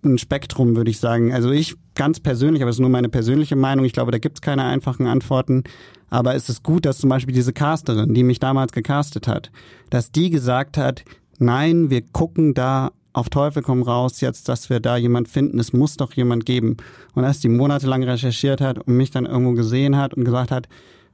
ein 0.04 0.18
Spektrum, 0.18 0.76
würde 0.76 0.92
ich 0.92 1.00
sagen. 1.00 1.34
Also 1.34 1.52
ich 1.52 1.76
ganz 1.96 2.20
persönlich, 2.20 2.62
aber 2.62 2.70
es 2.70 2.78
ist 2.78 2.82
nur 2.82 2.90
meine 2.90 3.10
persönliche 3.10 3.56
Meinung, 3.56 3.84
ich 3.84 3.94
glaube, 3.94 4.12
da 4.12 4.20
gibt 4.20 4.38
es 4.38 4.42
keine 4.42 4.64
einfachen 4.64 5.08
Antworten. 5.08 5.64
Aber 6.10 6.36
es 6.36 6.48
ist 6.48 6.64
gut, 6.64 6.86
dass 6.86 7.00
zum 7.00 7.10
Beispiel 7.10 7.34
diese 7.34 7.52
Casterin, 7.52 8.14
die 8.14 8.24
mich 8.24 8.40
damals 8.40 8.72
gecastet 8.72 9.28
hat, 9.28 9.52
dass 9.90 10.12
die 10.12 10.30
gesagt 10.30 10.78
hat, 10.78 11.04
nein, 11.40 11.90
wir 11.90 12.02
gucken 12.02 12.54
da 12.54 12.92
auf 13.14 13.30
Teufel 13.30 13.62
komm 13.64 13.84
raus 13.84 14.22
jetzt, 14.22 14.50
dass 14.50 14.70
wir 14.70 14.80
da 14.80 14.98
jemand 14.98 15.28
finden. 15.28 15.60
Es 15.60 15.74
muss 15.74 15.98
doch 15.98 16.14
jemand 16.14 16.46
geben. 16.46 16.78
Und 17.14 17.24
als 17.24 17.40
die 17.40 17.50
monatelang 17.50 18.04
recherchiert 18.04 18.62
hat 18.62 18.80
und 18.80 18.98
mich 18.98 19.12
dann 19.12 19.26
irgendwo 19.26 19.54
gesehen 19.54 19.98
hat 19.98 20.14
und 20.14 20.26
gesagt 20.26 20.52
hat, 20.52 20.68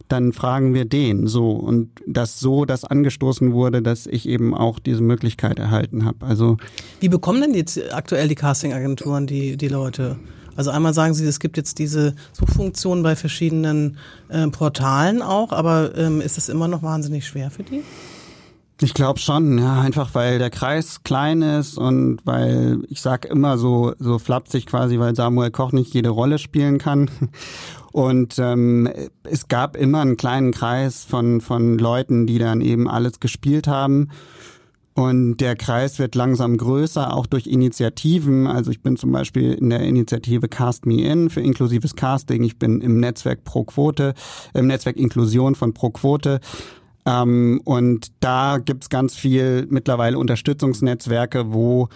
dann 0.10 0.34
fragen 0.34 0.74
wir 0.74 0.86
den 0.86 1.28
so 1.28 1.52
und 1.52 1.90
dass 2.06 2.40
so 2.40 2.66
das 2.66 2.84
angestoßen 2.84 3.54
wurde, 3.54 3.82
dass 3.82 4.08
ich 4.08 4.28
eben 4.28 4.54
auch 4.54 4.80
diese 4.80 5.02
Möglichkeit 5.02 5.60
erhalten 5.60 6.04
habe. 6.04 6.26
Also 6.26 6.58
wie 7.00 7.10
bekommen 7.10 7.42
denn 7.42 7.54
jetzt 7.54 7.80
aktuell 7.94 8.28
die 8.28 8.36
Castingagenturen 8.36 9.28
die 9.28 9.56
die 9.56 9.68
Leute? 9.68 10.18
Also 10.56 10.72
einmal 10.72 10.94
sagen 10.94 11.14
Sie, 11.14 11.26
es 11.26 11.40
gibt 11.40 11.56
jetzt 11.56 11.80
diese 11.80 12.16
Suchfunktion 12.34 13.02
bei 13.02 13.16
verschiedenen 13.16 13.98
äh, 14.28 14.46
Portalen 14.48 15.22
auch, 15.22 15.54
aber 15.54 15.96
ähm, 15.96 16.20
ist 16.20 16.38
es 16.38 16.50
immer 16.50 16.68
noch 16.68 16.84
wahnsinnig 16.84 17.26
schwer 17.26 17.50
für 17.50 17.64
die? 17.64 17.82
Ich 18.82 18.94
glaube 18.94 19.20
schon, 19.20 19.58
ja, 19.58 19.82
einfach 19.82 20.16
weil 20.16 20.40
der 20.40 20.50
Kreis 20.50 21.04
klein 21.04 21.42
ist 21.42 21.78
und 21.78 22.20
weil 22.24 22.80
ich 22.88 23.02
sag 23.02 23.26
immer 23.26 23.58
so 23.58 23.94
so 24.00 24.20
flapsig 24.20 24.66
quasi, 24.66 25.00
weil 25.00 25.16
Samuel 25.16 25.52
Koch 25.52 25.74
nicht 25.74 25.94
jede 25.94 26.10
Rolle 26.10 26.38
spielen 26.38 26.78
kann. 26.78 27.10
Und 27.92 28.38
ähm, 28.40 28.90
es 29.24 29.48
gab 29.48 29.76
immer 29.76 30.02
einen 30.02 30.18
kleinen 30.18 30.52
Kreis 30.52 31.04
von 31.04 31.42
von 31.42 31.78
Leuten, 31.78 32.28
die 32.28 32.40
dann 32.40 32.62
eben 32.62 32.88
alles 32.88 33.20
gespielt 33.20 33.68
haben. 33.68 34.10
Und 35.00 35.38
der 35.38 35.56
Kreis 35.56 35.98
wird 35.98 36.16
langsam 36.16 36.58
größer, 36.58 37.16
auch 37.16 37.26
durch 37.26 37.48
Initiativen. 37.48 38.48
Also 38.48 38.70
ich 38.70 38.82
bin 38.82 38.98
zum 38.98 39.14
Beispiel 39.14 39.54
in 39.54 39.70
der 39.70 39.80
Initiative 39.80 40.50
Cast 40.50 40.86
Me 40.86 41.04
In 41.04 41.30
für 41.30 41.40
inklusives 41.40 41.96
Casting. 41.96 42.44
Ich 42.44 42.60
bin 42.60 42.82
im 42.82 43.00
Netzwerk 43.00 43.46
Pro 43.46 43.64
Quote, 43.64 44.14
im 44.54 44.68
Netzwerk 44.68 44.98
Inklusion 44.98 45.56
von 45.56 45.74
Pro 45.74 45.92
Quote. 45.92 46.42
Ähm, 47.06 47.62
und 47.64 48.12
da 48.20 48.58
gibt's 48.58 48.90
ganz 48.90 49.16
viel 49.16 49.68
mittlerweile 49.70 50.20
Unterstützungsnetzwerke, 50.20 51.54
wo 51.54 51.88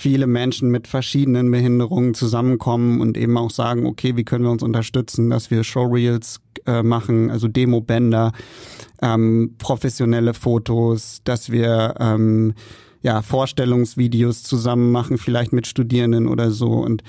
viele 0.00 0.26
Menschen 0.26 0.70
mit 0.70 0.88
verschiedenen 0.88 1.50
Behinderungen 1.50 2.14
zusammenkommen 2.14 3.02
und 3.02 3.18
eben 3.18 3.36
auch 3.36 3.50
sagen, 3.50 3.84
okay, 3.84 4.16
wie 4.16 4.24
können 4.24 4.44
wir 4.44 4.50
uns 4.50 4.62
unterstützen, 4.62 5.28
dass 5.28 5.50
wir 5.50 5.62
Showreels 5.62 6.40
äh, 6.66 6.82
machen, 6.82 7.30
also 7.30 7.48
Demobänder, 7.48 8.32
ähm, 9.02 9.56
professionelle 9.58 10.32
Fotos, 10.32 11.20
dass 11.24 11.52
wir 11.52 11.96
ähm, 12.00 12.54
ja 13.02 13.20
Vorstellungsvideos 13.20 14.42
zusammen 14.42 14.90
machen, 14.90 15.18
vielleicht 15.18 15.52
mit 15.52 15.66
Studierenden 15.66 16.28
oder 16.28 16.50
so. 16.50 16.70
Und 16.70 17.02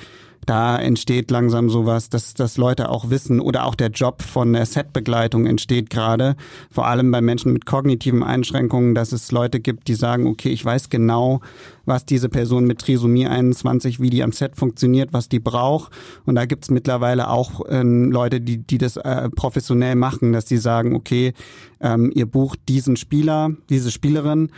da 0.46 0.78
entsteht 0.78 1.30
langsam 1.30 1.70
sowas, 1.70 2.10
dass, 2.10 2.34
dass 2.34 2.58
Leute 2.58 2.90
auch 2.90 3.10
wissen 3.10 3.40
oder 3.40 3.66
auch 3.66 3.76
der 3.76 3.90
Job 3.90 4.22
von 4.22 4.54
der 4.54 4.66
Setbegleitung 4.66 5.46
entsteht 5.46 5.90
gerade, 5.90 6.36
vor 6.72 6.88
allem 6.88 7.12
bei 7.12 7.22
Menschen 7.22 7.54
mit 7.54 7.66
kognitiven 7.66 8.24
Einschränkungen, 8.24 8.96
dass 8.96 9.12
es 9.12 9.32
Leute 9.32 9.60
gibt, 9.60 9.88
die 9.88 9.94
sagen, 9.94 10.28
okay, 10.28 10.50
ich 10.50 10.66
weiß 10.66 10.90
genau, 10.90 11.42
was 11.86 12.06
diese 12.06 12.30
Person 12.30 12.66
mit 12.66 12.80
Trisomie 12.80 13.28
21, 13.28 14.00
wie 14.00 14.10
die 14.10 14.24
am 14.24 14.32
Set 14.32 14.56
funktioniert, 14.56 15.14
was 15.14 15.30
die 15.30 15.40
braucht. 15.40 15.92
Und 16.26 16.36
da 16.36 16.46
gibt's 16.46 16.70
mittlerweile 16.70 17.30
auch 17.30 17.62
ähm, 17.70 18.12
Leute, 18.12 18.42
die, 18.42 18.58
die 18.58 18.78
das 18.78 18.98
äh, 18.98 19.30
professionell 19.30 19.96
machen, 19.96 20.34
dass 20.34 20.48
sie 20.48 20.58
sagen, 20.58 20.96
okay, 20.96 21.34
ähm, 21.80 22.12
ihr 22.14 22.26
bucht 22.26 22.60
diesen 22.68 22.96
Spieler, 22.96 23.52
diese 23.70 23.92
Spielerin 23.92 24.50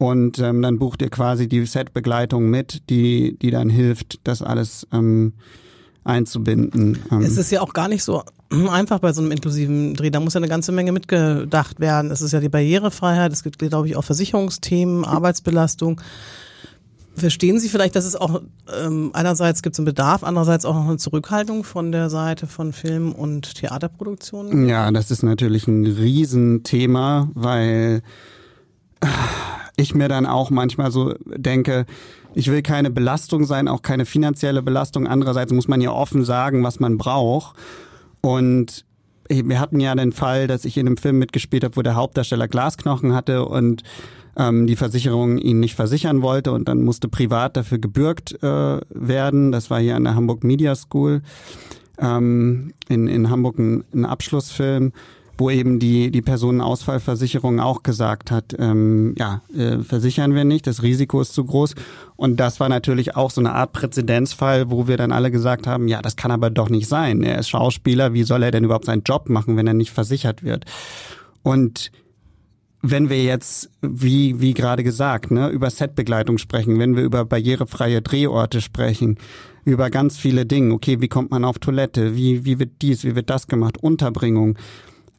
und 0.00 0.38
ähm, 0.38 0.62
dann 0.62 0.78
bucht 0.78 1.02
ihr 1.02 1.10
quasi 1.10 1.46
die 1.46 1.66
Setbegleitung 1.66 2.48
mit, 2.48 2.88
die, 2.88 3.36
die 3.38 3.50
dann 3.50 3.68
hilft, 3.68 4.26
das 4.26 4.40
alles 4.40 4.86
ähm, 4.94 5.34
einzubinden. 6.04 6.98
Ähm. 7.12 7.20
Es 7.20 7.36
ist 7.36 7.50
ja 7.50 7.60
auch 7.60 7.74
gar 7.74 7.86
nicht 7.86 8.02
so 8.02 8.22
einfach 8.50 9.00
bei 9.00 9.12
so 9.12 9.20
einem 9.20 9.30
inklusiven 9.30 9.92
Dreh. 9.92 10.08
Da 10.08 10.18
muss 10.18 10.32
ja 10.32 10.38
eine 10.38 10.48
ganze 10.48 10.72
Menge 10.72 10.92
mitgedacht 10.92 11.80
werden. 11.80 12.10
Es 12.10 12.22
ist 12.22 12.32
ja 12.32 12.40
die 12.40 12.48
Barrierefreiheit, 12.48 13.30
es 13.30 13.42
gibt, 13.42 13.58
glaube 13.58 13.88
ich, 13.88 13.96
auch 13.96 14.02
Versicherungsthemen, 14.02 15.04
Arbeitsbelastung. 15.04 16.00
Verstehen 17.14 17.60
Sie 17.60 17.68
vielleicht, 17.68 17.94
dass 17.94 18.06
es 18.06 18.16
auch 18.16 18.40
ähm, 18.82 19.10
einerseits 19.12 19.60
gibt 19.60 19.74
es 19.74 19.80
einen 19.80 19.84
Bedarf, 19.84 20.24
andererseits 20.24 20.64
auch 20.64 20.76
noch 20.76 20.88
eine 20.88 20.96
Zurückhaltung 20.96 21.62
von 21.62 21.92
der 21.92 22.08
Seite 22.08 22.46
von 22.46 22.72
Film- 22.72 23.12
und 23.12 23.54
Theaterproduktionen? 23.54 24.66
Ja, 24.66 24.90
das 24.92 25.10
ist 25.10 25.22
natürlich 25.22 25.68
ein 25.68 25.84
Riesenthema, 25.84 27.28
weil 27.34 28.00
ich 29.80 29.94
mir 29.94 30.08
dann 30.08 30.26
auch 30.26 30.50
manchmal 30.50 30.90
so 30.90 31.14
denke, 31.24 31.86
ich 32.34 32.50
will 32.50 32.62
keine 32.62 32.90
Belastung 32.90 33.44
sein, 33.44 33.68
auch 33.68 33.82
keine 33.82 34.06
finanzielle 34.06 34.62
Belastung. 34.62 35.06
Andererseits 35.06 35.52
muss 35.52 35.68
man 35.68 35.80
ja 35.80 35.90
offen 35.90 36.24
sagen, 36.24 36.62
was 36.62 36.80
man 36.80 36.98
braucht. 36.98 37.56
Und 38.20 38.84
wir 39.28 39.60
hatten 39.60 39.80
ja 39.80 39.94
den 39.94 40.12
Fall, 40.12 40.46
dass 40.46 40.64
ich 40.64 40.76
in 40.76 40.86
einem 40.86 40.96
Film 40.96 41.18
mitgespielt 41.18 41.64
habe, 41.64 41.76
wo 41.76 41.82
der 41.82 41.94
Hauptdarsteller 41.94 42.48
Glasknochen 42.48 43.14
hatte 43.14 43.44
und 43.44 43.82
ähm, 44.36 44.66
die 44.66 44.76
Versicherung 44.76 45.38
ihn 45.38 45.60
nicht 45.60 45.74
versichern 45.74 46.22
wollte 46.22 46.52
und 46.52 46.68
dann 46.68 46.82
musste 46.82 47.08
privat 47.08 47.56
dafür 47.56 47.78
gebürgt 47.78 48.42
äh, 48.42 48.80
werden. 48.90 49.52
Das 49.52 49.70
war 49.70 49.80
hier 49.80 49.96
an 49.96 50.04
der 50.04 50.14
Hamburg 50.14 50.44
Media 50.44 50.74
School 50.74 51.22
ähm, 51.98 52.72
in, 52.88 53.06
in 53.06 53.30
Hamburg 53.30 53.58
ein, 53.58 53.84
ein 53.94 54.04
Abschlussfilm 54.04 54.92
wo 55.40 55.50
eben 55.50 55.78
die, 55.78 56.10
die 56.10 56.20
Personenausfallversicherung 56.22 57.58
auch 57.60 57.82
gesagt 57.82 58.30
hat, 58.30 58.54
ähm, 58.58 59.14
ja, 59.18 59.40
äh, 59.56 59.78
versichern 59.78 60.34
wir 60.34 60.44
nicht, 60.44 60.66
das 60.66 60.82
Risiko 60.82 61.20
ist 61.22 61.32
zu 61.32 61.44
groß. 61.44 61.74
Und 62.14 62.38
das 62.38 62.60
war 62.60 62.68
natürlich 62.68 63.16
auch 63.16 63.30
so 63.30 63.40
eine 63.40 63.52
Art 63.52 63.72
Präzedenzfall, 63.72 64.70
wo 64.70 64.86
wir 64.86 64.98
dann 64.98 65.10
alle 65.10 65.30
gesagt 65.30 65.66
haben, 65.66 65.88
ja, 65.88 66.02
das 66.02 66.16
kann 66.16 66.30
aber 66.30 66.50
doch 66.50 66.68
nicht 66.68 66.86
sein. 66.86 67.22
Er 67.22 67.38
ist 67.38 67.48
Schauspieler, 67.48 68.12
wie 68.12 68.22
soll 68.22 68.42
er 68.42 68.50
denn 68.50 68.64
überhaupt 68.64 68.84
seinen 68.84 69.02
Job 69.02 69.30
machen, 69.30 69.56
wenn 69.56 69.66
er 69.66 69.74
nicht 69.74 69.90
versichert 69.90 70.44
wird? 70.44 70.66
Und 71.42 71.90
wenn 72.82 73.08
wir 73.08 73.22
jetzt, 73.22 73.70
wie, 73.80 74.40
wie 74.40 74.54
gerade 74.54 74.84
gesagt, 74.84 75.30
ne, 75.30 75.48
über 75.48 75.70
Setbegleitung 75.70 76.38
sprechen, 76.38 76.78
wenn 76.78 76.96
wir 76.96 77.02
über 77.02 77.24
barrierefreie 77.24 78.02
Drehorte 78.02 78.60
sprechen, 78.60 79.18
über 79.64 79.90
ganz 79.90 80.18
viele 80.18 80.46
Dinge, 80.46 80.74
okay, 80.74 81.00
wie 81.00 81.08
kommt 81.08 81.30
man 81.30 81.44
auf 81.44 81.58
Toilette, 81.58 82.14
wie, 82.14 82.44
wie 82.44 82.58
wird 82.58 82.82
dies, 82.82 83.04
wie 83.04 83.14
wird 83.14 83.28
das 83.30 83.46
gemacht, 83.46 83.78
Unterbringung, 83.78 84.56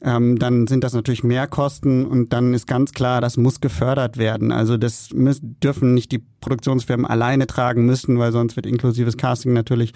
ähm, 0.03 0.39
dann 0.39 0.67
sind 0.67 0.83
das 0.83 0.93
natürlich 0.93 1.23
Mehrkosten 1.23 2.05
und 2.05 2.33
dann 2.33 2.53
ist 2.53 2.65
ganz 2.65 2.91
klar, 2.91 3.21
das 3.21 3.37
muss 3.37 3.61
gefördert 3.61 4.17
werden. 4.17 4.51
Also 4.51 4.77
das 4.77 5.13
müssen, 5.13 5.59
dürfen 5.59 5.93
nicht 5.93 6.11
die 6.11 6.23
Produktionsfirmen 6.41 7.05
alleine 7.05 7.45
tragen 7.47 7.85
müssen, 7.85 8.17
weil 8.17 8.31
sonst 8.31 8.55
wird 8.55 8.65
inklusives 8.65 9.17
Casting 9.17 9.53
natürlich 9.53 9.93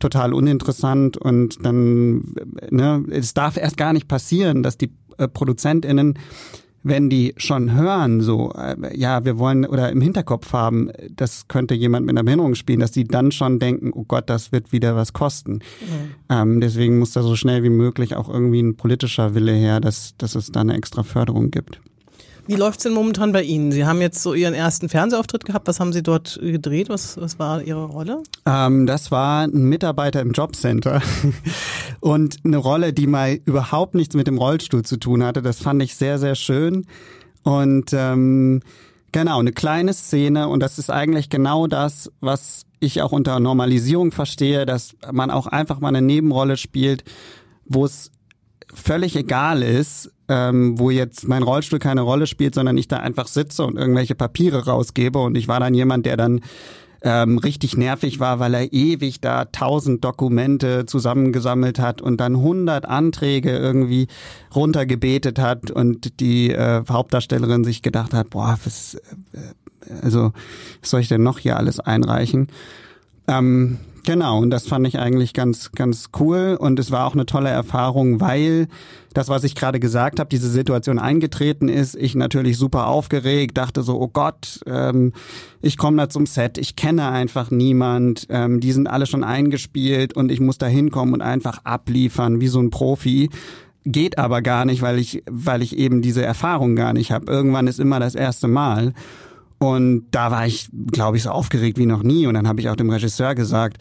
total 0.00 0.32
uninteressant 0.32 1.16
und 1.16 1.64
dann, 1.64 2.34
ne, 2.70 3.04
es 3.10 3.34
darf 3.34 3.56
erst 3.56 3.76
gar 3.76 3.92
nicht 3.92 4.08
passieren, 4.08 4.62
dass 4.62 4.78
die 4.78 4.92
äh, 5.18 5.28
ProduzentInnen 5.28 6.18
wenn 6.84 7.08
die 7.10 7.34
schon 7.38 7.72
hören, 7.72 8.20
so, 8.20 8.52
äh, 8.52 8.96
ja, 8.96 9.24
wir 9.24 9.38
wollen 9.38 9.64
oder 9.64 9.90
im 9.90 10.02
Hinterkopf 10.02 10.52
haben, 10.52 10.90
das 11.10 11.48
könnte 11.48 11.74
jemand 11.74 12.06
mit 12.06 12.12
einer 12.12 12.22
Behinderung 12.22 12.54
spielen, 12.54 12.80
dass 12.80 12.92
die 12.92 13.04
dann 13.04 13.32
schon 13.32 13.58
denken, 13.58 13.90
oh 13.92 14.04
Gott, 14.06 14.28
das 14.28 14.52
wird 14.52 14.70
wieder 14.70 14.94
was 14.94 15.14
kosten. 15.14 15.54
Mhm. 15.54 15.60
Ähm, 16.28 16.60
deswegen 16.60 16.98
muss 16.98 17.12
da 17.12 17.22
so 17.22 17.36
schnell 17.36 17.62
wie 17.62 17.70
möglich 17.70 18.14
auch 18.14 18.28
irgendwie 18.28 18.60
ein 18.60 18.76
politischer 18.76 19.34
Wille 19.34 19.52
her, 19.52 19.80
dass, 19.80 20.14
dass 20.18 20.34
es 20.34 20.52
da 20.52 20.60
eine 20.60 20.76
extra 20.76 21.02
Förderung 21.02 21.50
gibt. 21.50 21.80
Wie 22.46 22.56
läuft's 22.56 22.82
denn 22.82 22.92
momentan 22.92 23.32
bei 23.32 23.42
Ihnen? 23.42 23.72
Sie 23.72 23.86
haben 23.86 24.02
jetzt 24.02 24.22
so 24.22 24.34
Ihren 24.34 24.52
ersten 24.52 24.90
Fernsehauftritt 24.90 25.46
gehabt. 25.46 25.66
Was 25.66 25.80
haben 25.80 25.94
Sie 25.94 26.02
dort 26.02 26.38
gedreht? 26.42 26.90
Was, 26.90 27.18
was 27.18 27.38
war 27.38 27.62
Ihre 27.62 27.84
Rolle? 27.84 28.22
Ähm, 28.44 28.86
das 28.86 29.10
war 29.10 29.44
ein 29.44 29.64
Mitarbeiter 29.64 30.20
im 30.20 30.32
Jobcenter 30.32 31.00
und 32.04 32.36
eine 32.44 32.58
Rolle, 32.58 32.92
die 32.92 33.06
mal 33.06 33.40
überhaupt 33.46 33.94
nichts 33.94 34.14
mit 34.14 34.26
dem 34.26 34.36
Rollstuhl 34.36 34.82
zu 34.82 34.98
tun 34.98 35.24
hatte. 35.24 35.40
Das 35.40 35.62
fand 35.62 35.82
ich 35.82 35.96
sehr, 35.96 36.18
sehr 36.18 36.34
schön. 36.34 36.84
Und 37.44 37.94
ähm, 37.94 38.60
genau, 39.10 39.40
eine 39.40 39.52
kleine 39.52 39.94
Szene 39.94 40.48
und 40.48 40.60
das 40.60 40.78
ist 40.78 40.90
eigentlich 40.90 41.30
genau 41.30 41.66
das, 41.66 42.12
was 42.20 42.66
ich 42.78 43.00
auch 43.00 43.12
unter 43.12 43.40
Normalisierung 43.40 44.12
verstehe, 44.12 44.66
dass 44.66 44.94
man 45.12 45.30
auch 45.30 45.46
einfach 45.46 45.80
mal 45.80 45.88
eine 45.88 46.02
Nebenrolle 46.02 46.58
spielt, 46.58 47.04
wo 47.64 47.86
es 47.86 48.10
völlig 48.74 49.16
egal 49.16 49.62
ist, 49.62 50.12
ähm, 50.28 50.78
wo 50.78 50.90
jetzt 50.90 51.26
mein 51.26 51.42
Rollstuhl 51.42 51.78
keine 51.78 52.02
Rolle 52.02 52.26
spielt, 52.26 52.54
sondern 52.54 52.76
ich 52.76 52.86
da 52.86 52.98
einfach 52.98 53.28
sitze 53.28 53.64
und 53.64 53.78
irgendwelche 53.78 54.14
Papiere 54.14 54.66
rausgebe 54.66 55.20
und 55.20 55.38
ich 55.38 55.48
war 55.48 55.58
dann 55.58 55.72
jemand, 55.72 56.04
der 56.04 56.18
dann 56.18 56.42
ähm, 57.04 57.36
richtig 57.36 57.76
nervig 57.76 58.18
war, 58.18 58.40
weil 58.40 58.54
er 58.54 58.72
ewig 58.72 59.20
da 59.20 59.44
tausend 59.44 60.02
Dokumente 60.02 60.86
zusammengesammelt 60.86 61.78
hat 61.78 62.00
und 62.00 62.18
dann 62.18 62.38
hundert 62.38 62.86
Anträge 62.86 63.50
irgendwie 63.50 64.08
runtergebetet 64.54 65.38
hat 65.38 65.70
und 65.70 66.18
die 66.20 66.50
äh, 66.50 66.82
Hauptdarstellerin 66.88 67.62
sich 67.62 67.82
gedacht 67.82 68.14
hat, 68.14 68.30
boah, 68.30 68.58
was, 68.64 68.94
äh, 68.94 70.00
also 70.02 70.32
was 70.80 70.90
soll 70.90 71.00
ich 71.00 71.08
denn 71.08 71.22
noch 71.22 71.38
hier 71.38 71.58
alles 71.58 71.78
einreichen? 71.78 72.48
Ähm, 73.28 73.78
Genau, 74.04 74.38
und 74.38 74.50
das 74.50 74.66
fand 74.66 74.86
ich 74.86 74.98
eigentlich 74.98 75.32
ganz, 75.32 75.72
ganz 75.72 76.10
cool. 76.20 76.58
Und 76.60 76.78
es 76.78 76.90
war 76.90 77.06
auch 77.06 77.14
eine 77.14 77.24
tolle 77.24 77.48
Erfahrung, 77.48 78.20
weil 78.20 78.68
das, 79.14 79.28
was 79.28 79.44
ich 79.44 79.54
gerade 79.54 79.80
gesagt 79.80 80.20
habe, 80.20 80.28
diese 80.28 80.50
Situation 80.50 80.98
eingetreten 80.98 81.68
ist, 81.68 81.94
ich 81.94 82.14
natürlich 82.14 82.58
super 82.58 82.86
aufgeregt, 82.88 83.56
dachte 83.56 83.82
so, 83.82 83.98
oh 83.98 84.08
Gott, 84.08 84.60
ähm, 84.66 85.14
ich 85.62 85.78
komme 85.78 85.96
da 85.96 86.10
zum 86.10 86.26
Set, 86.26 86.58
ich 86.58 86.76
kenne 86.76 87.08
einfach 87.08 87.50
niemand, 87.50 88.26
ähm, 88.28 88.60
die 88.60 88.72
sind 88.72 88.88
alle 88.88 89.06
schon 89.06 89.24
eingespielt 89.24 90.14
und 90.14 90.30
ich 90.30 90.40
muss 90.40 90.58
da 90.58 90.66
hinkommen 90.66 91.14
und 91.14 91.22
einfach 91.22 91.64
abliefern 91.64 92.42
wie 92.42 92.48
so 92.48 92.60
ein 92.60 92.68
Profi. 92.68 93.30
Geht 93.86 94.18
aber 94.18 94.42
gar 94.42 94.66
nicht, 94.66 94.82
weil 94.82 94.98
ich, 94.98 95.22
weil 95.30 95.62
ich 95.62 95.78
eben 95.78 96.02
diese 96.02 96.22
Erfahrung 96.22 96.76
gar 96.76 96.92
nicht 96.92 97.10
habe. 97.10 97.32
Irgendwann 97.32 97.68
ist 97.68 97.80
immer 97.80 98.00
das 98.00 98.14
erste 98.14 98.48
Mal. 98.48 98.92
Und 99.64 100.06
da 100.10 100.30
war 100.30 100.46
ich, 100.46 100.68
glaube 100.92 101.16
ich, 101.16 101.22
so 101.22 101.30
aufgeregt 101.30 101.78
wie 101.78 101.86
noch 101.86 102.02
nie. 102.02 102.26
Und 102.26 102.34
dann 102.34 102.46
habe 102.46 102.60
ich 102.60 102.68
auch 102.68 102.76
dem 102.76 102.90
Regisseur 102.90 103.34
gesagt, 103.34 103.78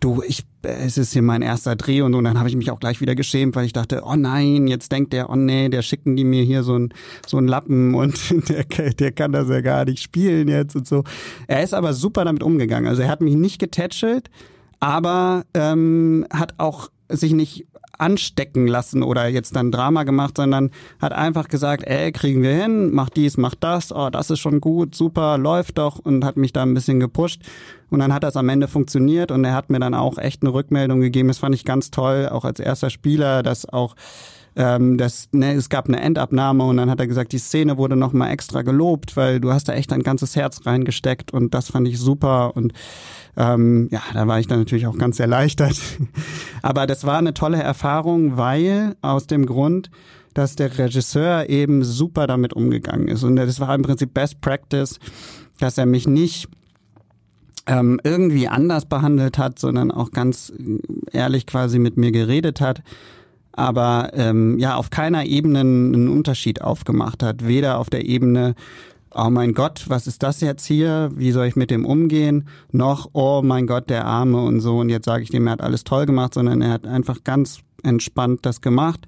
du, 0.00 0.22
ich, 0.26 0.44
es 0.62 0.98
ist 0.98 1.12
hier 1.12 1.22
mein 1.22 1.42
erster 1.42 1.76
Dreh 1.76 2.02
und 2.02 2.12
so. 2.12 2.18
Und 2.18 2.24
dann 2.24 2.38
habe 2.38 2.48
ich 2.48 2.56
mich 2.56 2.70
auch 2.70 2.78
gleich 2.78 3.00
wieder 3.00 3.14
geschämt, 3.14 3.56
weil 3.56 3.64
ich 3.64 3.72
dachte, 3.72 4.02
oh 4.04 4.16
nein, 4.16 4.66
jetzt 4.66 4.92
denkt 4.92 5.12
der, 5.12 5.30
oh 5.30 5.36
nee, 5.36 5.68
der 5.68 5.82
schicken 5.82 6.16
die 6.16 6.24
mir 6.24 6.42
hier 6.42 6.62
so 6.62 6.78
ein 6.78 6.94
so 7.26 7.38
ein 7.38 7.48
Lappen 7.48 7.94
und 7.94 8.48
der, 8.48 8.64
der 8.64 9.12
kann 9.12 9.32
das 9.32 9.48
ja 9.48 9.60
gar 9.60 9.84
nicht 9.84 10.02
spielen 10.02 10.48
jetzt 10.48 10.76
und 10.76 10.86
so. 10.86 11.04
Er 11.46 11.62
ist 11.62 11.74
aber 11.74 11.94
super 11.94 12.24
damit 12.24 12.42
umgegangen. 12.42 12.88
Also 12.88 13.02
er 13.02 13.08
hat 13.08 13.20
mich 13.20 13.34
nicht 13.34 13.58
getätschelt, 13.58 14.30
aber 14.80 15.44
ähm, 15.54 16.26
hat 16.30 16.54
auch 16.58 16.90
sich 17.16 17.32
nicht 17.32 17.66
anstecken 17.98 18.66
lassen 18.66 19.02
oder 19.02 19.28
jetzt 19.28 19.56
dann 19.56 19.70
Drama 19.70 20.04
gemacht, 20.04 20.36
sondern 20.36 20.70
hat 21.00 21.12
einfach 21.12 21.48
gesagt, 21.48 21.84
ey, 21.86 22.12
kriegen 22.12 22.42
wir 22.42 22.54
hin, 22.54 22.92
mach 22.92 23.10
dies, 23.10 23.36
mach 23.36 23.54
das, 23.54 23.92
oh, 23.92 24.10
das 24.10 24.30
ist 24.30 24.40
schon 24.40 24.60
gut, 24.60 24.94
super, 24.94 25.38
läuft 25.38 25.78
doch 25.78 25.98
und 25.98 26.24
hat 26.24 26.36
mich 26.36 26.52
da 26.52 26.62
ein 26.62 26.74
bisschen 26.74 27.00
gepusht. 27.00 27.42
Und 27.90 28.00
dann 28.00 28.12
hat 28.12 28.24
das 28.24 28.36
am 28.36 28.48
Ende 28.48 28.66
funktioniert 28.66 29.30
und 29.30 29.44
er 29.44 29.54
hat 29.54 29.70
mir 29.70 29.78
dann 29.78 29.94
auch 29.94 30.18
echt 30.18 30.42
eine 30.42 30.52
Rückmeldung 30.52 31.00
gegeben. 31.00 31.28
Das 31.28 31.38
fand 31.38 31.54
ich 31.54 31.64
ganz 31.64 31.90
toll, 31.90 32.28
auch 32.30 32.44
als 32.44 32.58
erster 32.58 32.90
Spieler, 32.90 33.42
dass 33.42 33.68
auch 33.68 33.94
ähm, 34.56 34.98
das, 34.98 35.28
ne, 35.32 35.54
es 35.54 35.68
gab 35.68 35.88
eine 35.88 36.00
Endabnahme 36.00 36.64
und 36.64 36.76
dann 36.76 36.88
hat 36.88 37.00
er 37.00 37.06
gesagt, 37.06 37.32
die 37.32 37.38
Szene 37.38 37.76
wurde 37.76 37.96
nochmal 37.96 38.30
extra 38.30 38.62
gelobt, 38.62 39.16
weil 39.16 39.40
du 39.40 39.52
hast 39.52 39.68
da 39.68 39.72
echt 39.72 39.92
ein 39.92 40.02
ganzes 40.02 40.36
Herz 40.36 40.64
reingesteckt 40.64 41.32
und 41.32 41.54
das 41.54 41.70
fand 41.70 41.88
ich 41.88 41.98
super 41.98 42.56
und 42.56 42.72
ähm, 43.36 43.88
ja, 43.90 44.00
da 44.12 44.28
war 44.28 44.38
ich 44.38 44.46
dann 44.46 44.60
natürlich 44.60 44.86
auch 44.86 44.96
ganz 44.96 45.18
erleichtert. 45.18 45.76
Aber 46.62 46.86
das 46.86 47.04
war 47.04 47.18
eine 47.18 47.34
tolle 47.34 47.60
Erfahrung, 47.60 48.36
weil 48.36 48.94
aus 49.02 49.26
dem 49.26 49.44
Grund, 49.46 49.90
dass 50.34 50.54
der 50.54 50.78
Regisseur 50.78 51.48
eben 51.48 51.82
super 51.82 52.26
damit 52.28 52.52
umgegangen 52.52 53.08
ist. 53.08 53.24
Und 53.24 53.36
das 53.36 53.58
war 53.60 53.74
im 53.74 53.82
Prinzip 53.82 54.14
Best 54.14 54.40
Practice, 54.40 54.98
dass 55.58 55.78
er 55.78 55.86
mich 55.86 56.06
nicht 56.06 56.48
ähm, 57.66 58.00
irgendwie 58.04 58.46
anders 58.46 58.84
behandelt 58.84 59.38
hat, 59.38 59.58
sondern 59.58 59.90
auch 59.90 60.12
ganz 60.12 60.52
ehrlich 61.10 61.46
quasi 61.46 61.78
mit 61.78 61.96
mir 61.96 62.12
geredet 62.12 62.60
hat 62.60 62.82
aber 63.56 64.10
ähm, 64.14 64.58
ja 64.58 64.76
auf 64.76 64.90
keiner 64.90 65.24
Ebene 65.24 65.60
einen 65.60 66.08
Unterschied 66.08 66.62
aufgemacht 66.62 67.22
hat. 67.22 67.46
Weder 67.46 67.78
auf 67.78 67.90
der 67.90 68.04
Ebene, 68.04 68.54
oh 69.14 69.30
mein 69.30 69.54
Gott, 69.54 69.84
was 69.88 70.06
ist 70.06 70.22
das 70.22 70.40
jetzt 70.40 70.66
hier? 70.66 71.10
Wie 71.14 71.32
soll 71.32 71.46
ich 71.46 71.56
mit 71.56 71.70
dem 71.70 71.86
umgehen? 71.86 72.48
Noch, 72.72 73.10
oh 73.12 73.42
mein 73.42 73.66
Gott, 73.66 73.88
der 73.90 74.04
Arme 74.04 74.42
und 74.42 74.60
so. 74.60 74.78
Und 74.78 74.88
jetzt 74.88 75.04
sage 75.04 75.22
ich 75.22 75.30
dem, 75.30 75.46
er 75.46 75.52
hat 75.52 75.62
alles 75.62 75.84
toll 75.84 76.06
gemacht, 76.06 76.34
sondern 76.34 76.60
er 76.62 76.70
hat 76.70 76.86
einfach 76.86 77.24
ganz 77.24 77.60
entspannt 77.82 78.40
das 78.42 78.60
gemacht. 78.60 79.06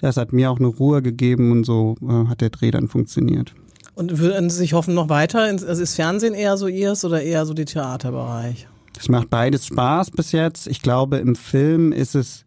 Das 0.00 0.16
hat 0.16 0.32
mir 0.32 0.50
auch 0.50 0.58
eine 0.58 0.68
Ruhe 0.68 1.02
gegeben 1.02 1.52
und 1.52 1.64
so 1.64 1.94
äh, 2.02 2.28
hat 2.28 2.40
der 2.40 2.50
Dreh 2.50 2.70
dann 2.70 2.88
funktioniert. 2.88 3.54
Und 3.94 4.18
würden 4.18 4.50
Sie 4.50 4.56
sich 4.56 4.72
hoffen 4.72 4.94
noch 4.94 5.08
weiter? 5.08 5.40
Also 5.40 5.66
ist 5.66 5.94
Fernsehen 5.94 6.34
eher 6.34 6.56
so 6.56 6.66
Ihres 6.66 7.04
oder 7.04 7.22
eher 7.22 7.46
so 7.46 7.54
die 7.54 7.64
Theaterbereich? 7.64 8.66
Es 8.98 9.08
macht 9.08 9.30
beides 9.30 9.66
Spaß 9.66 10.10
bis 10.10 10.32
jetzt. 10.32 10.66
Ich 10.66 10.82
glaube, 10.82 11.18
im 11.18 11.36
Film 11.36 11.92
ist 11.92 12.14
es 12.14 12.44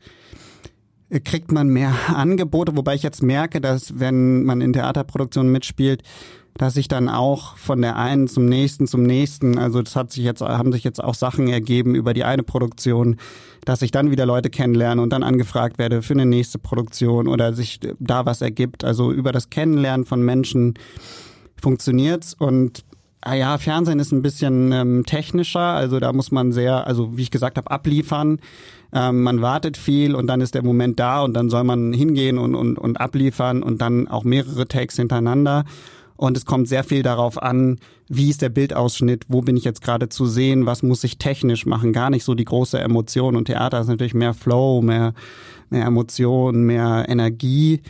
kriegt 1.23 1.51
man 1.51 1.69
mehr 1.69 1.93
Angebote, 2.13 2.75
wobei 2.75 2.95
ich 2.95 3.03
jetzt 3.03 3.23
merke, 3.23 3.61
dass 3.61 3.99
wenn 3.99 4.43
man 4.43 4.61
in 4.61 4.73
Theaterproduktionen 4.73 5.51
mitspielt, 5.51 6.03
dass 6.57 6.75
ich 6.75 6.87
dann 6.87 7.07
auch 7.07 7.55
von 7.57 7.81
der 7.81 7.97
einen 7.97 8.27
zum 8.27 8.45
nächsten 8.45 8.87
zum 8.87 9.03
nächsten, 9.03 9.59
also 9.59 9.81
das 9.81 9.95
hat 9.95 10.11
sich 10.11 10.23
jetzt 10.23 10.41
haben 10.41 10.71
sich 10.71 10.83
jetzt 10.83 11.03
auch 11.03 11.13
Sachen 11.13 11.47
ergeben 11.47 11.93
über 11.93 12.15
die 12.15 12.23
eine 12.23 12.41
Produktion, 12.41 13.17
dass 13.63 13.83
ich 13.83 13.91
dann 13.91 14.09
wieder 14.09 14.25
Leute 14.25 14.49
kennenlerne 14.49 15.01
und 15.01 15.11
dann 15.11 15.23
angefragt 15.23 15.77
werde 15.77 16.01
für 16.01 16.13
eine 16.13 16.25
nächste 16.25 16.57
Produktion 16.57 17.27
oder 17.27 17.53
sich 17.53 17.79
da 17.99 18.25
was 18.25 18.41
ergibt, 18.41 18.83
also 18.83 19.11
über 19.11 19.31
das 19.31 19.51
Kennenlernen 19.51 20.05
von 20.05 20.23
Menschen 20.23 20.73
funktioniert's 21.61 22.33
und 22.33 22.83
Ah 23.27 23.33
ja, 23.33 23.57
Fernsehen 23.57 23.99
ist 23.99 24.13
ein 24.13 24.21
bisschen 24.21 24.71
ähm, 24.71 25.03
technischer, 25.05 25.59
also 25.59 25.99
da 25.99 26.13
muss 26.13 26.31
man 26.31 26.53
sehr, 26.53 26.87
also 26.87 27.17
wie 27.17 27.23
ich 27.23 27.29
gesagt 27.29 27.57
habe, 27.57 27.69
abliefern. 27.69 28.39
Ähm, 28.93 29.21
man 29.21 29.41
wartet 29.41 29.75
viel 29.75 30.15
und 30.15 30.27
dann 30.27 30.39
ist 30.39 30.55
der 30.55 30.63
Moment 30.63 30.97
da 30.97 31.23
und 31.23 31.33
dann 31.33 31.49
soll 31.49 31.65
man 31.65 31.91
hingehen 31.91 32.37
und, 32.37 32.55
und, 32.55 32.79
und 32.79 33.01
abliefern 33.01 33.63
und 33.63 33.81
dann 33.81 34.07
auch 34.07 34.23
mehrere 34.23 34.65
Takes 34.65 34.95
hintereinander. 34.95 35.65
Und 36.15 36.37
es 36.37 36.45
kommt 36.45 36.69
sehr 36.69 36.85
viel 36.85 37.03
darauf 37.03 37.41
an, 37.41 37.79
wie 38.07 38.29
ist 38.29 38.41
der 38.41 38.47
Bildausschnitt, 38.47 39.25
wo 39.27 39.41
bin 39.41 39.57
ich 39.57 39.65
jetzt 39.65 39.81
gerade 39.81 40.07
zu 40.07 40.25
sehen, 40.25 40.65
was 40.65 40.81
muss 40.81 41.03
ich 41.03 41.17
technisch 41.17 41.65
machen, 41.65 41.91
gar 41.91 42.09
nicht 42.09 42.23
so 42.23 42.33
die 42.33 42.45
große 42.45 42.79
Emotion. 42.79 43.35
Und 43.35 43.45
Theater 43.45 43.81
ist 43.81 43.87
natürlich 43.87 44.13
mehr 44.13 44.35
Flow, 44.35 44.81
mehr, 44.81 45.13
mehr 45.69 45.85
Emotion, 45.85 46.63
mehr 46.63 47.07
Energie. 47.09 47.81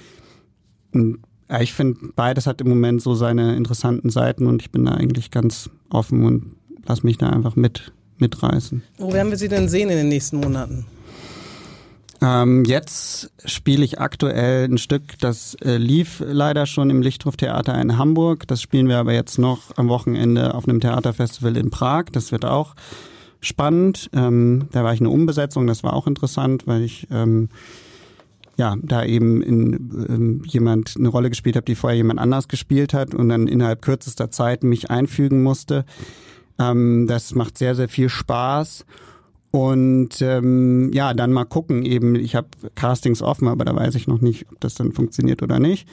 Und 0.95 1.19
ja, 1.49 1.61
ich 1.61 1.73
finde, 1.73 1.99
beides 2.15 2.47
hat 2.47 2.61
im 2.61 2.69
Moment 2.69 3.01
so 3.01 3.15
seine 3.15 3.55
interessanten 3.55 4.09
Seiten 4.09 4.47
und 4.47 4.61
ich 4.61 4.71
bin 4.71 4.85
da 4.85 4.91
eigentlich 4.91 5.31
ganz 5.31 5.69
offen 5.89 6.25
und 6.25 6.55
lass 6.85 7.03
mich 7.03 7.17
da 7.17 7.29
einfach 7.29 7.55
mit, 7.55 7.91
mitreißen. 8.17 8.83
Wo 8.97 9.13
werden 9.13 9.29
wir 9.29 9.37
Sie 9.37 9.47
denn 9.47 9.69
sehen 9.69 9.89
in 9.89 9.97
den 9.97 10.09
nächsten 10.09 10.37
Monaten? 10.37 10.85
Ähm, 12.19 12.65
jetzt 12.65 13.31
spiele 13.45 13.85
ich 13.85 13.99
aktuell 13.99 14.65
ein 14.65 14.79
Stück, 14.79 15.19
das 15.19 15.55
äh, 15.63 15.77
lief 15.77 16.23
leider 16.25 16.65
schon 16.65 16.89
im 16.89 17.01
Lichthof-Theater 17.01 17.79
in 17.79 17.97
Hamburg. 17.97 18.47
Das 18.47 18.61
spielen 18.61 18.87
wir 18.87 18.97
aber 18.97 19.13
jetzt 19.13 19.37
noch 19.37 19.77
am 19.77 19.87
Wochenende 19.87 20.55
auf 20.55 20.67
einem 20.67 20.79
Theaterfestival 20.79 21.55
in 21.57 21.69
Prag. 21.69 22.05
Das 22.11 22.31
wird 22.31 22.43
auch 22.43 22.75
spannend. 23.39 24.09
Ähm, 24.13 24.67
da 24.71 24.83
war 24.83 24.93
ich 24.93 24.99
eine 24.99 25.11
Umbesetzung, 25.11 25.67
das 25.67 25.83
war 25.83 25.93
auch 25.93 26.07
interessant, 26.07 26.65
weil 26.65 26.81
ich 26.81 27.07
ähm, 27.11 27.49
ja, 28.57 28.75
da 28.81 29.05
eben 29.05 29.41
in, 29.41 30.07
ähm, 30.09 30.41
jemand 30.45 30.95
eine 30.97 31.09
Rolle 31.09 31.29
gespielt 31.29 31.55
habe, 31.55 31.65
die 31.65 31.75
vorher 31.75 31.97
jemand 31.97 32.19
anders 32.19 32.47
gespielt 32.47 32.93
hat 32.93 33.13
und 33.13 33.29
dann 33.29 33.47
innerhalb 33.47 33.81
kürzester 33.81 34.31
Zeit 34.31 34.63
mich 34.63 34.89
einfügen 34.89 35.43
musste. 35.43 35.85
Ähm, 36.59 37.05
das 37.07 37.35
macht 37.35 37.57
sehr, 37.57 37.75
sehr 37.75 37.87
viel 37.87 38.09
Spaß. 38.09 38.85
Und 39.51 40.21
ähm, 40.21 40.91
ja, 40.93 41.13
dann 41.13 41.31
mal 41.31 41.45
gucken 41.45 41.83
eben, 41.83 42.15
ich 42.15 42.35
habe 42.35 42.47
Castings 42.75 43.21
offen, 43.21 43.47
aber 43.47 43.63
da 43.63 43.75
weiß 43.75 43.95
ich 43.95 44.07
noch 44.07 44.21
nicht, 44.21 44.45
ob 44.51 44.59
das 44.59 44.75
dann 44.75 44.91
funktioniert 44.91 45.41
oder 45.41 45.59
nicht. 45.59 45.87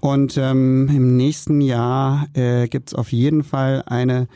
Und 0.00 0.36
ähm, 0.36 0.88
im 0.94 1.16
nächsten 1.16 1.60
Jahr 1.60 2.28
äh, 2.34 2.68
gibt 2.68 2.94
auf 2.94 3.10
jeden 3.10 3.42
Fall 3.42 3.82
eine 3.86 4.28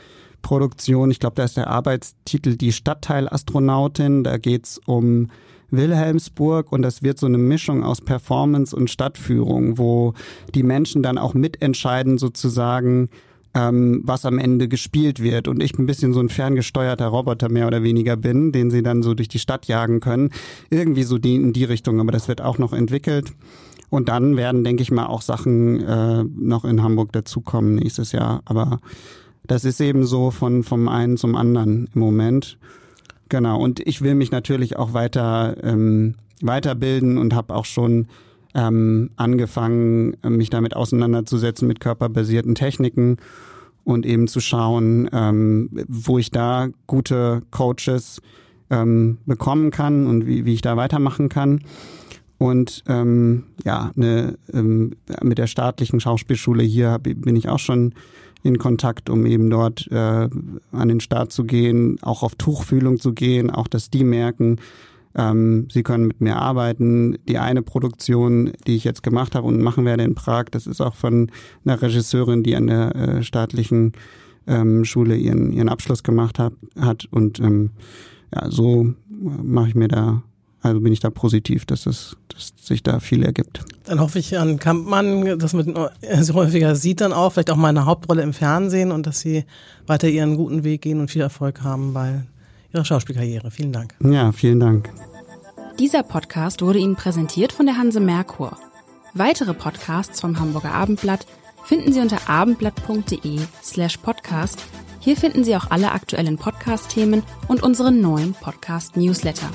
Produktion, 0.42 1.11
ich 1.11 1.20
glaube, 1.20 1.37
da 1.37 1.44
ist 1.44 1.59
der 1.59 1.68
Arbeitstitel 1.68 2.57
Die 2.57 2.73
Stadtteilasztronautin. 2.73 4.25
Da 4.25 4.38
geht's 4.38 4.81
um 4.87 5.29
Wilhelmsburg 5.70 6.72
und 6.72 6.83
das 6.83 7.02
wird 7.02 7.18
so 7.18 7.26
eine 7.26 7.38
Mischung 7.38 7.85
aus 7.85 8.00
Performance 8.00 8.74
und 8.74 8.90
Stadtführung, 8.90 9.78
wo 9.78 10.14
die 10.54 10.62
Menschen 10.62 11.02
dann 11.02 11.18
auch 11.18 11.35
mitentscheiden 11.35 12.18
sozusagen, 12.18 13.09
ähm, 13.54 14.02
was 14.04 14.24
am 14.24 14.38
Ende 14.38 14.68
gespielt 14.68 15.20
wird. 15.20 15.48
Und 15.48 15.62
ich 15.62 15.78
ein 15.78 15.87
bisschen 15.87 16.12
so 16.12 16.20
ein 16.20 16.28
ferngesteuerter 16.28 17.06
Roboter 17.06 17.48
mehr 17.48 17.66
oder 17.66 17.83
weniger 17.83 18.16
bin, 18.16 18.52
den 18.52 18.70
sie 18.70 18.83
dann 18.83 19.02
so 19.02 19.14
durch 19.14 19.28
die 19.28 19.38
Stadt 19.38 19.66
jagen 19.66 20.00
können. 20.00 20.30
Irgendwie 20.70 21.02
so 21.02 21.18
die, 21.18 21.35
in 21.35 21.52
die 21.52 21.64
Richtung, 21.64 22.00
aber 22.00 22.12
das 22.12 22.28
wird 22.28 22.40
auch 22.40 22.59
noch 22.59 22.72
entwickelt. 22.72 23.33
Und 23.88 24.09
dann 24.09 24.37
werden, 24.37 24.62
denke 24.62 24.83
ich 24.83 24.92
mal, 24.92 25.06
auch 25.06 25.22
Sachen 25.22 25.80
äh, 25.80 26.24
noch 26.24 26.64
in 26.64 26.83
Hamburg 26.83 27.12
dazukommen 27.12 27.74
nächstes 27.74 28.12
Jahr. 28.12 28.40
Aber 28.44 28.78
das 29.44 29.64
ist 29.64 29.80
eben 29.80 30.06
so 30.06 30.30
von 30.30 30.62
vom 30.62 30.87
einen 30.87 31.16
zum 31.16 31.35
anderen 31.35 31.88
im 31.92 32.00
Moment. 32.00 32.56
Genau, 33.30 33.60
und 33.62 33.78
ich 33.80 34.02
will 34.02 34.16
mich 34.16 34.32
natürlich 34.32 34.76
auch 34.76 34.92
weiter 34.92 35.56
ähm, 35.62 36.16
weiterbilden 36.42 37.16
und 37.16 37.32
habe 37.32 37.54
auch 37.54 37.64
schon 37.64 38.08
ähm, 38.54 39.10
angefangen, 39.14 40.16
mich 40.26 40.50
damit 40.50 40.74
auseinanderzusetzen 40.74 41.68
mit 41.68 41.78
körperbasierten 41.78 42.56
Techniken 42.56 43.18
und 43.84 44.04
eben 44.04 44.26
zu 44.26 44.40
schauen, 44.40 45.08
ähm, 45.12 45.70
wo 45.86 46.18
ich 46.18 46.32
da 46.32 46.68
gute 46.88 47.42
Coaches 47.52 48.20
ähm, 48.68 49.18
bekommen 49.26 49.70
kann 49.70 50.08
und 50.08 50.26
wie, 50.26 50.44
wie 50.44 50.54
ich 50.54 50.62
da 50.62 50.76
weitermachen 50.76 51.28
kann. 51.28 51.62
Und 52.36 52.82
ähm, 52.88 53.44
ja, 53.64 53.92
ne, 53.94 54.38
ähm, 54.52 54.96
mit 55.22 55.38
der 55.38 55.46
staatlichen 55.46 56.00
Schauspielschule 56.00 56.64
hier 56.64 56.98
bin 56.98 57.36
ich 57.36 57.48
auch 57.48 57.58
schon 57.60 57.94
in 58.42 58.59
Kontakt, 58.59 59.11
um 59.11 59.26
eben 59.26 59.50
dort 59.50 59.87
äh, 59.90 60.29
an 60.72 60.88
den 60.88 61.00
Start 61.00 61.33
zu 61.33 61.44
gehen, 61.44 61.98
auch 62.03 62.22
auf 62.22 62.35
Tuchfühlung 62.35 62.98
zu 62.98 63.12
gehen, 63.12 63.50
auch 63.50 63.68
dass 63.68 63.90
die 63.90 64.05
merken, 64.05 64.57
ähm, 65.14 65.68
sie 65.70 65.83
können 65.83 66.07
mit 66.07 66.20
mir 66.20 66.37
arbeiten. 66.37 67.18
Die 67.29 67.38
eine 67.38 67.62
Produktion, 67.62 68.53
die 68.66 68.76
ich 68.76 68.85
jetzt 68.85 69.03
gemacht 69.03 69.35
habe 69.35 69.46
und 69.46 69.61
machen 69.61 69.85
werde 69.85 70.05
in 70.05 70.14
Prag, 70.14 70.44
das 70.50 70.66
ist 70.66 70.81
auch 70.81 70.94
von 70.94 71.31
einer 71.64 71.81
Regisseurin, 71.81 72.42
die 72.42 72.57
an 72.57 72.68
der 72.68 72.94
äh, 72.94 73.22
staatlichen 73.22 73.92
ähm, 74.46 74.85
Schule 74.85 75.16
ihren, 75.16 75.53
ihren 75.53 75.68
Abschluss 75.68 76.03
gemacht 76.03 76.38
hat, 76.38 76.53
hat. 76.79 77.07
Und 77.11 77.40
ähm, 77.40 77.70
ja, 78.35 78.50
so 78.50 78.94
mache 79.42 79.68
ich 79.68 79.74
mir 79.74 79.88
da 79.88 80.22
also 80.62 80.81
bin 80.81 80.92
ich 80.92 81.01
da 81.01 81.11
positiv, 81.11 81.64
dass, 81.64 81.87
es, 81.87 82.16
dass 82.29 82.53
sich 82.61 82.83
da 82.83 83.01
viel 83.01 83.25
ergibt. 83.25 83.64
Dann 83.85 84.01
hoffe 84.01 84.18
ich 84.18 84.38
an 84.38 84.59
Kampmann, 84.59 85.38
dass 85.38 85.53
man 85.53 85.88
sie 86.20 86.35
häufiger 86.35 86.77
sieht 86.77 87.01
dann 87.01 87.12
auch, 87.12 87.33
vielleicht 87.33 87.51
auch 87.51 87.57
mal 87.57 87.68
eine 87.68 87.87
Hauptrolle 87.87 88.23
im 88.23 88.33
Fernsehen 88.33 88.92
und 88.92 89.07
dass 89.07 89.20
sie 89.20 89.44
weiter 89.87 90.09
ihren 90.09 90.37
guten 90.37 90.64
Weg 90.64 90.83
gehen 90.83 91.01
und 91.01 91.11
viel 91.11 91.23
Erfolg 91.23 91.62
haben 91.62 91.94
bei 91.94 92.23
ihrer 92.73 92.85
Schauspielkarriere. 92.85 93.51
Vielen 93.51 93.73
Dank. 93.73 93.94
Ja, 94.03 94.33
vielen 94.33 94.61
Dank. 94.61 94.90
Dieser 95.79 96.03
Podcast 96.03 96.61
wurde 96.61 96.79
Ihnen 96.79 96.94
präsentiert 96.94 97.53
von 97.53 97.64
der 97.64 97.79
Hanse 97.79 98.01
Merkur. 98.01 98.59
Weitere 99.14 99.55
Podcasts 99.55 100.20
vom 100.20 100.38
Hamburger 100.38 100.73
Abendblatt 100.73 101.27
finden 101.64 101.92
Sie 101.92 102.01
unter 102.01 102.29
abendblatt.de 102.29 103.40
slash 103.62 103.96
podcast. 103.96 104.62
Hier 105.01 105.16
finden 105.16 105.42
Sie 105.42 105.57
auch 105.57 105.70
alle 105.70 105.92
aktuellen 105.92 106.37
Podcast-Themen 106.37 107.23
und 107.49 107.62
unseren 107.62 108.03
neuen 108.03 108.35
Podcast-Newsletter. 108.35 109.49